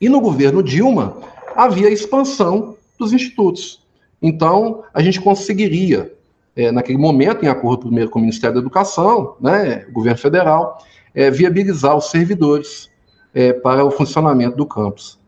[0.00, 1.16] E no governo Dilma
[1.54, 3.84] havia expansão dos institutos.
[4.20, 6.12] Então, a gente conseguiria,
[6.54, 10.78] é, naquele momento, em acordo primeiro com o Ministério da Educação, né, governo federal,
[11.14, 12.90] é, viabilizar os servidores
[13.34, 15.18] é, para o funcionamento do campus.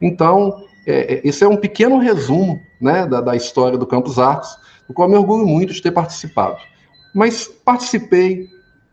[0.00, 4.56] Então, é, é, esse é um pequeno resumo né, da, da, história do Campus Arcos,
[4.86, 6.58] do qual me orgulho muito de ter participado.
[7.14, 8.48] Mas participei,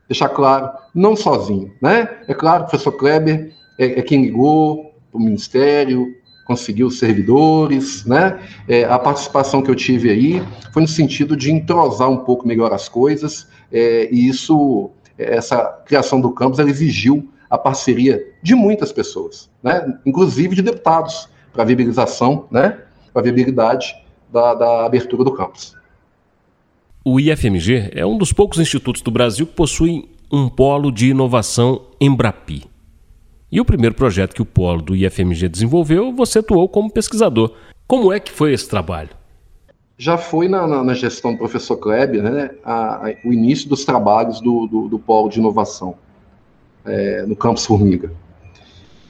[0.07, 1.73] deixar claro, não sozinho.
[1.81, 2.09] Né?
[2.27, 8.39] É claro o professor Kleber é, é quem ligou para o Ministério, conseguiu servidores, né?
[8.67, 12.71] É, a participação que eu tive aí foi no sentido de entrosar um pouco melhor
[12.71, 18.91] as coisas, é, e isso, essa criação do campus, ela exigiu a parceria de muitas
[18.91, 19.97] pessoas, né?
[20.05, 22.81] inclusive de deputados, para a viabilização, né,
[23.13, 23.95] para a viabilidade
[24.31, 25.75] da, da abertura do campus.
[27.07, 31.83] O IFMG é um dos poucos institutos do Brasil que possuem um polo de inovação
[32.01, 32.63] Embrapi.
[33.51, 37.53] E o primeiro projeto que o polo do IFMG desenvolveu, você atuou como pesquisador.
[37.85, 39.11] Como é que foi esse trabalho?
[39.99, 43.85] Já foi na, na, na gestão do professor Kleber né, a, a, o início dos
[43.85, 45.93] trabalhos do, do, do polo de inovação
[46.83, 48.11] é, no campus Formiga.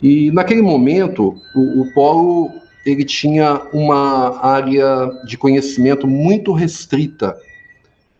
[0.04, 2.52] E naquele momento, o, o polo
[2.86, 7.38] ele tinha uma área de conhecimento muito restrita,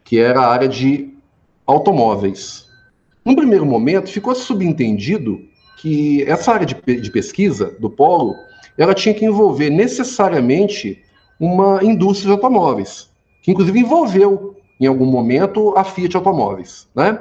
[0.06, 1.14] que era a área de
[1.66, 2.68] automóveis.
[3.26, 5.42] Num primeiro momento, ficou subentendido
[5.78, 8.36] que essa área de, de pesquisa do polo,
[8.78, 11.04] ela tinha que envolver necessariamente
[11.40, 13.10] uma indústria de automóveis,
[13.42, 17.20] que inclusive envolveu em algum momento a Fiat Automóveis, né?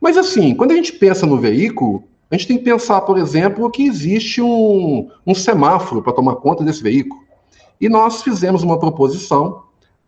[0.00, 3.70] Mas assim, quando a gente pensa no veículo, a gente tem que pensar, por exemplo,
[3.70, 7.20] que existe um, um semáforo para tomar conta desse veículo.
[7.80, 9.62] E nós fizemos uma proposição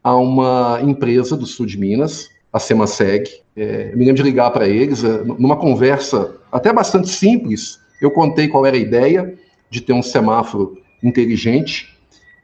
[0.05, 3.40] a uma empresa do sul de Minas, a Semaseg.
[3.57, 8.11] É, eu me lembro de ligar para eles, é, numa conversa até bastante simples, eu
[8.11, 9.34] contei qual era a ideia
[9.70, 11.98] de ter um semáforo inteligente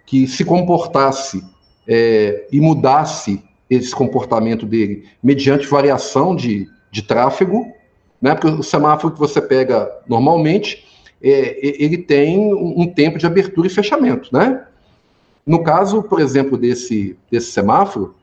[0.06, 1.44] que se comportasse
[1.86, 7.72] é, e mudasse esse comportamento dele mediante variação de, de tráfego
[8.20, 8.34] né?
[8.34, 10.84] Porque o semáforo que você pega normalmente,
[11.22, 14.64] é, ele tem um tempo de abertura e fechamento, né?
[15.46, 18.14] No caso, por exemplo, desse, desse semáforo,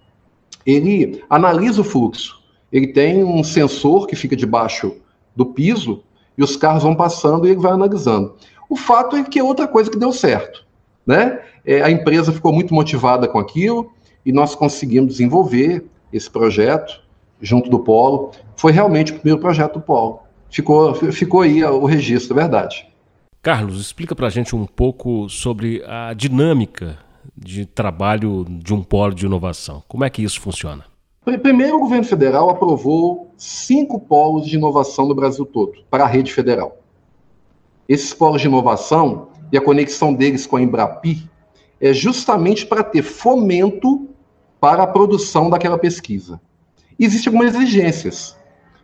[0.66, 2.42] ele analisa o fluxo.
[2.72, 4.96] Ele tem um sensor que fica debaixo
[5.36, 6.04] do piso
[6.38, 8.36] e os carros vão passando e ele vai analisando.
[8.70, 10.66] O fato é que é outra coisa que deu certo,
[11.06, 11.40] né?
[11.66, 13.92] É, a empresa ficou muito motivada com aquilo
[14.26, 17.02] e nós conseguimos desenvolver esse projeto
[17.42, 18.32] junto do Polo.
[18.56, 20.20] Foi realmente o primeiro projeto do Polo.
[20.50, 22.88] Ficou, ficou aí o registro, é verdade.
[23.42, 26.98] Carlos, explica para a gente um pouco sobre a dinâmica
[27.38, 29.84] de trabalho de um polo de inovação.
[29.88, 30.86] Como é que isso funciona?
[31.42, 36.34] Primeiro, o governo federal aprovou cinco polos de inovação no Brasil todo, para a rede
[36.34, 36.78] federal.
[37.88, 41.30] Esses polos de inovação e a conexão deles com a Embrapi
[41.80, 44.08] é justamente para ter fomento
[44.60, 46.42] para a produção daquela pesquisa
[47.06, 48.36] existem algumas exigências.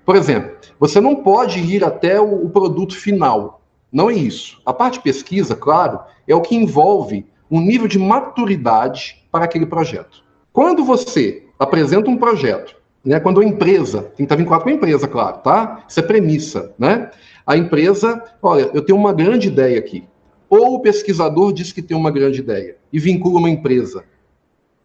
[0.06, 3.62] Por exemplo, você não pode ir até o, produto final.
[3.92, 4.62] Não é isso.
[4.66, 10.24] A parte pesquisa, claro, é o que envolve um nível de maturidade para aquele projeto.
[10.52, 14.74] Quando você apresenta um projeto, né, quando a empresa, tem que estar vinculado com a
[14.74, 15.84] empresa, claro, tá?
[15.88, 17.12] Isso é premissa, né?
[17.46, 20.06] A empresa, olha, eu tenho uma grande ideia aqui.
[20.50, 24.04] Ou o pesquisador diz que tem uma grande ideia e vincula uma empresa.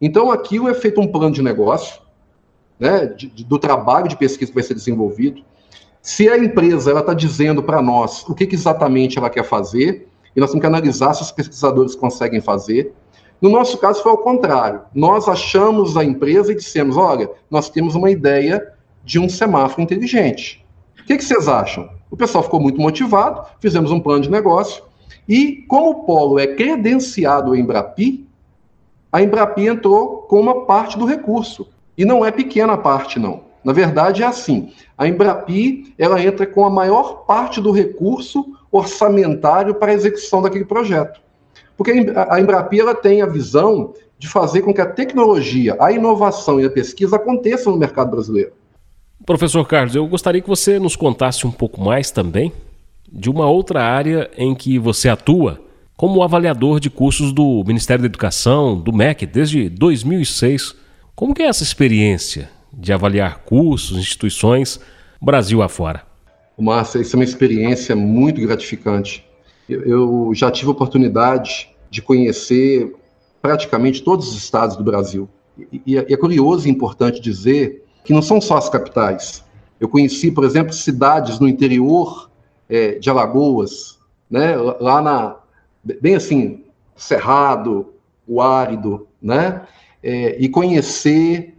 [0.00, 2.00] Então, aquilo é feito um plano de negócio,
[2.78, 5.42] né, de, do trabalho de pesquisa que vai ser desenvolvido.
[6.00, 10.08] Se a empresa ela está dizendo para nós o que, que, exatamente ela quer fazer,
[10.38, 12.94] e nós temos que analisar se os pesquisadores conseguem fazer.
[13.42, 14.82] No nosso caso foi ao contrário.
[14.94, 18.72] Nós achamos a empresa e dissemos: olha, nós temos uma ideia
[19.02, 20.64] de um semáforo inteligente.
[21.00, 21.90] O que, que vocês acham?
[22.08, 24.84] O pessoal ficou muito motivado, fizemos um plano de negócio,
[25.28, 28.24] e como o Polo é credenciado em Embrapi,
[29.10, 31.66] a Embrapi entrou com uma parte do recurso.
[31.96, 33.40] E não é pequena parte, não.
[33.64, 39.74] Na verdade, é assim: a Embrapi ela entra com a maior parte do recurso orçamentário
[39.74, 41.20] para a execução daquele projeto.
[41.76, 46.60] Porque a Embrapi ela tem a visão de fazer com que a tecnologia, a inovação
[46.60, 48.52] e a pesquisa aconteçam no mercado brasileiro.
[49.24, 52.52] Professor Carlos, eu gostaria que você nos contasse um pouco mais também
[53.10, 55.60] de uma outra área em que você atua
[55.96, 60.74] como avaliador de cursos do Ministério da Educação, do MEC, desde 2006.
[61.14, 64.80] Como que é essa experiência de avaliar cursos, instituições,
[65.20, 66.07] Brasil afora?
[66.62, 69.24] Márcia, isso é uma experiência muito gratificante.
[69.68, 72.94] Eu, eu já tive oportunidade de conhecer
[73.40, 75.28] praticamente todos os estados do Brasil.
[75.72, 79.44] E, e, é curioso e importante dizer que não são só as capitais.
[79.78, 82.30] Eu conheci, por exemplo, cidades no interior
[82.68, 83.98] é, de Alagoas,
[84.30, 85.36] né, lá na,
[86.00, 86.64] bem assim,
[86.96, 87.94] cerrado,
[88.26, 89.62] o árido, né,
[90.02, 91.54] é, e conhecer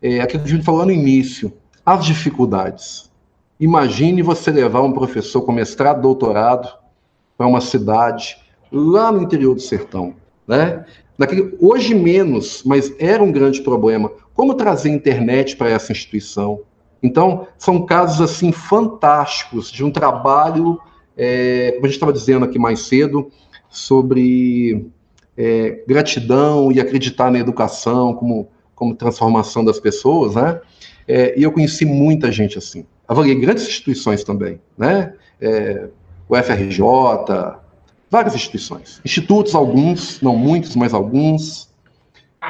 [0.00, 1.52] é, aquilo que a gente falou no início,
[1.84, 3.10] as dificuldades.
[3.62, 6.68] Imagine você levar um professor com mestrado, doutorado
[7.38, 8.36] para uma cidade
[8.72, 10.16] lá no interior do sertão,
[10.48, 10.84] né?
[11.16, 14.10] Naquele, hoje menos, mas era um grande problema.
[14.34, 16.62] Como trazer internet para essa instituição?
[17.00, 20.80] Então, são casos assim fantásticos de um trabalho,
[21.16, 23.30] é, como a gente estava dizendo aqui mais cedo,
[23.70, 24.90] sobre
[25.36, 30.60] é, gratidão e acreditar na educação como, como transformação das pessoas, né?
[31.06, 32.84] É, e eu conheci muita gente assim.
[33.06, 35.14] Avaliei grandes instituições também, né?
[35.40, 35.88] É,
[36.28, 36.80] o FRJ,
[38.10, 39.00] várias instituições.
[39.04, 41.70] Institutos, alguns, não muitos, mas alguns.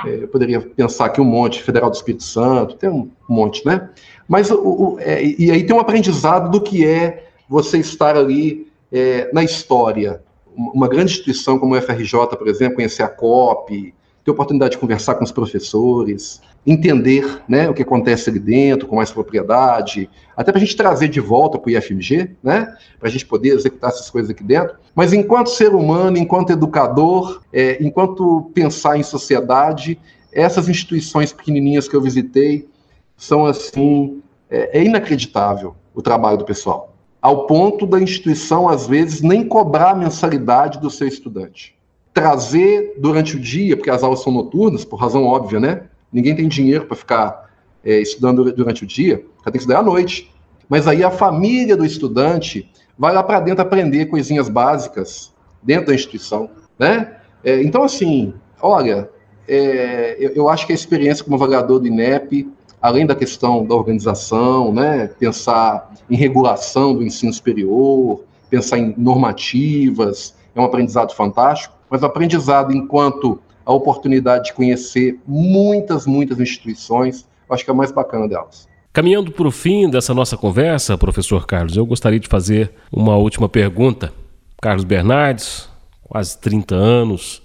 [0.07, 3.91] É, eu poderia pensar aqui um monte, Federal do Espírito Santo, tem um monte, né?
[4.29, 8.71] Mas, o, o é, e aí tem um aprendizado do que é você estar ali
[8.91, 10.23] é, na história.
[10.55, 13.95] Uma grande instituição como o FRJ, por exemplo, conhecer a COP,
[14.25, 18.97] ter oportunidade de conversar com os professores, entender né, o que acontece ali dentro com
[18.97, 23.11] mais propriedade, até para a gente trazer de volta para o IFMG, né, para a
[23.11, 24.77] gente poder executar essas coisas aqui dentro.
[24.95, 29.99] Mas enquanto ser humano, enquanto educador, é, enquanto pensar em sociedade,
[30.33, 32.69] essas instituições pequenininhas que eu visitei
[33.17, 39.21] são assim, é, é inacreditável o trabalho do pessoal, ao ponto da instituição às vezes
[39.21, 41.77] nem cobrar a mensalidade do seu estudante
[42.13, 45.83] trazer durante o dia, porque as aulas são noturnas, por razão óbvia, né?
[46.13, 47.51] Ninguém tem dinheiro para ficar
[47.85, 50.31] é, estudando durante o dia, já tem que estudar à noite.
[50.69, 55.33] Mas aí a família do estudante vai lá para dentro aprender coisinhas básicas
[55.63, 57.17] dentro da instituição, né?
[57.43, 59.09] É, então, assim, olha,
[59.49, 62.49] é, eu, eu, acho que a experiência como avaliador do INEP,
[62.81, 70.35] além da questão da organização, né, pensar em regulação do ensino superior, pensar em normativas,
[70.55, 77.63] é um aprendizado fantástico mas aprendizado enquanto a oportunidade de conhecer muitas, muitas instituições, acho
[77.63, 78.67] que é o mais bacana delas.
[78.95, 83.47] Caminhando para o fim dessa nossa conversa, professor Carlos, eu gostaria de fazer uma última
[83.47, 84.11] pergunta.
[84.59, 85.69] Carlos Bernardes,
[86.03, 87.43] quase 30 anos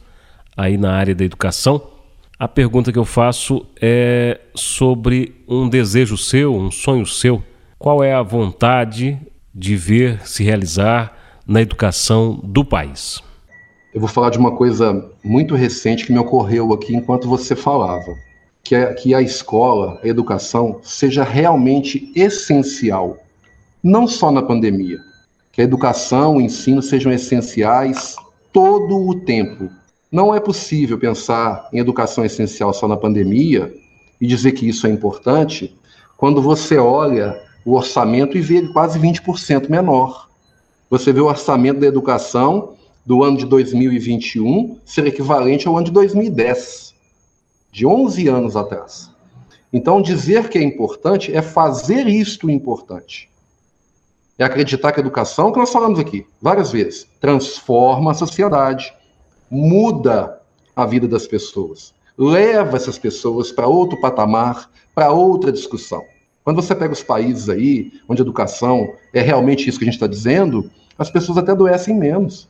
[0.55, 1.81] aí na área da educação.
[2.39, 7.43] A pergunta que eu faço é sobre um desejo seu, um sonho seu.
[7.77, 9.19] Qual é a vontade
[9.53, 13.26] de ver se realizar na educação do país?
[13.97, 18.15] Eu vou falar de uma coisa muito recente que me ocorreu aqui enquanto você falava,
[18.63, 23.17] que é que a escola, a educação, seja realmente essencial,
[23.81, 24.99] não só na pandemia,
[25.51, 28.15] que a educação, o ensino sejam essenciais
[28.53, 29.67] todo o tempo.
[30.11, 33.73] Não é possível pensar em educação essencial só na pandemia
[34.21, 35.75] e dizer que isso é importante
[36.17, 40.29] quando você olha o orçamento e vê ele quase 20% menor.
[40.87, 42.76] Você vê o orçamento da educação
[43.07, 46.93] do ano de 2021 ser equivalente ao ano de 2010,
[47.71, 49.09] de 11 anos atrás.
[49.71, 53.29] Então, dizer que é importante é fazer isto importante.
[54.37, 58.93] É acreditar que a educação, que nós falamos aqui várias vezes, transforma a sociedade,
[59.49, 60.41] muda
[60.75, 66.03] a vida das pessoas, leva essas pessoas para outro patamar, para outra discussão.
[66.43, 69.95] Quando você pega os países aí, onde a educação é realmente isso que a gente
[69.95, 72.49] está dizendo, as pessoas até adoecem menos.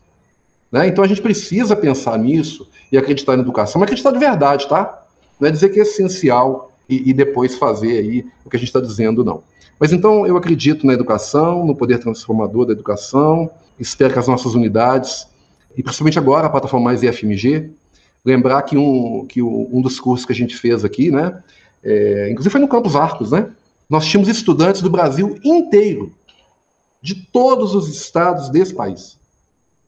[0.72, 0.88] Né?
[0.88, 5.04] Então a gente precisa pensar nisso e acreditar na educação, mas acreditar de verdade, tá?
[5.40, 8.70] Não é dizer que é essencial e, e depois fazer aí o que a gente
[8.70, 9.44] está dizendo, não.
[9.80, 13.50] Mas então eu acredito na educação, no poder transformador da educação,
[13.80, 15.28] espero que as nossas unidades,
[15.76, 17.70] e principalmente agora a plataforma mais IFMG,
[18.26, 21.42] lembrar que um, que um dos cursos que a gente fez aqui, né,
[21.84, 23.52] é, inclusive foi no Campos Arcos, né,
[23.90, 26.12] nós tínhamos estudantes do Brasil inteiro,
[27.02, 29.18] de todos os estados desse país.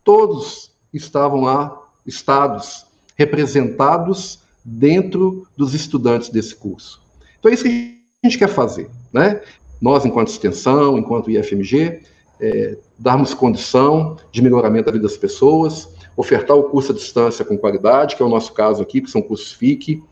[0.03, 2.85] Todos estavam lá estados
[3.15, 7.01] representados dentro dos estudantes desse curso.
[7.39, 9.41] Então é isso que a gente quer fazer, né?
[9.81, 12.01] Nós, enquanto extensão, enquanto IFMG,
[12.39, 17.57] é, darmos condição de melhoramento da vida das pessoas, ofertar o curso à distância com
[17.57, 20.03] qualidade, que é o nosso caso aqui, que são cursos FIC,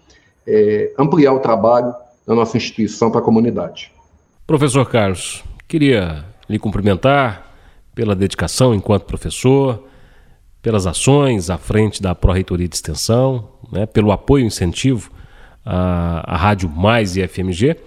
[0.45, 1.93] é, ampliar o trabalho
[2.25, 3.91] da nossa instituição para a comunidade.
[4.45, 7.51] Professor Carlos, queria lhe cumprimentar
[7.93, 9.84] pela dedicação enquanto professor,
[10.68, 15.09] pelas ações à frente da Pró-Reitoria de Extensão, né, pelo apoio e incentivo
[15.65, 17.78] à, à Rádio Mais e FMG,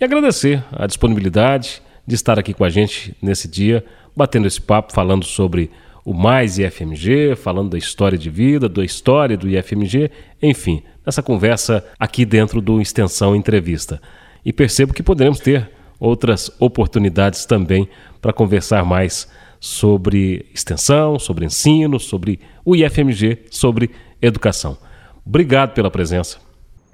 [0.00, 3.84] e agradecer a disponibilidade de estar aqui com a gente nesse dia,
[4.16, 5.70] batendo esse papo, falando sobre
[6.04, 10.10] o Mais IFMG, falando da história de vida, da história do IFMG,
[10.42, 14.02] enfim, nessa conversa aqui dentro do Extensão Entrevista.
[14.44, 15.70] E percebo que poderemos ter
[16.00, 17.88] outras oportunidades também
[18.20, 19.28] para conversar mais
[19.60, 23.90] sobre extensão, sobre ensino, sobre o IFMG, sobre
[24.20, 24.76] educação.
[25.24, 26.38] Obrigado pela presença.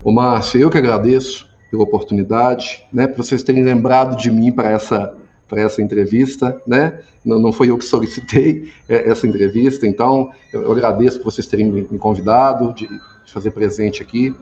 [0.02, 4.70] Ô Márcio, eu que agradeço pela oportunidade, né, por vocês terem lembrado de mim para
[4.70, 5.16] essa
[5.48, 7.00] para essa entrevista, né?
[7.22, 11.70] Não, não foi eu que solicitei é, essa entrevista, então eu agradeço por vocês terem
[11.70, 12.88] me convidado, de,
[13.26, 14.34] fazer presente aqui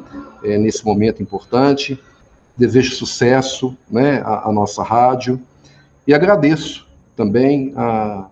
[0.45, 1.99] é, nesse momento importante.
[2.57, 5.41] Desejo sucesso, né, à, à nossa rádio
[6.07, 8.29] e agradeço também a,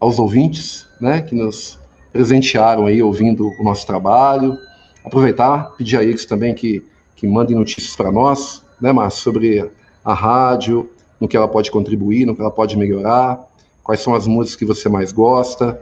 [0.00, 1.78] aos ouvintes, né, que nos
[2.12, 4.56] presentearam aí ouvindo o nosso trabalho.
[5.04, 6.84] Aproveitar, pedir a eles também que,
[7.16, 9.70] que mandem notícias para nós, né, Márcio, sobre
[10.04, 10.90] a rádio,
[11.20, 13.40] no que ela pode contribuir, no que ela pode melhorar,
[13.82, 15.80] quais são as músicas que você mais gosta,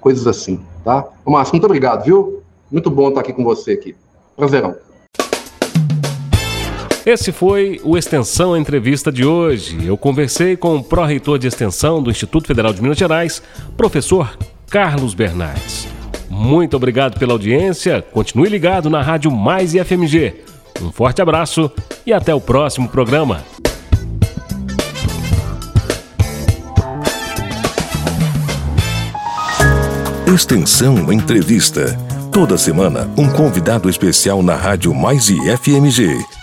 [0.00, 1.08] coisas assim, tá?
[1.24, 2.42] Ô, Márcio, muito obrigado, viu?
[2.70, 3.96] Muito bom estar aqui com você aqui.
[4.36, 4.85] Prazerão.
[7.06, 9.86] Esse foi o Extensão Entrevista de hoje.
[9.86, 13.40] Eu conversei com o pró-reitor de Extensão do Instituto Federal de Minas Gerais,
[13.76, 14.36] professor
[14.68, 15.86] Carlos Bernardes.
[16.28, 18.02] Muito obrigado pela audiência.
[18.02, 20.42] Continue ligado na Rádio Mais e FMG.
[20.82, 21.70] Um forte abraço
[22.04, 23.44] e até o próximo programa.
[30.26, 31.96] Extensão Entrevista.
[32.32, 36.35] Toda semana, um convidado especial na Rádio Mais e FMG.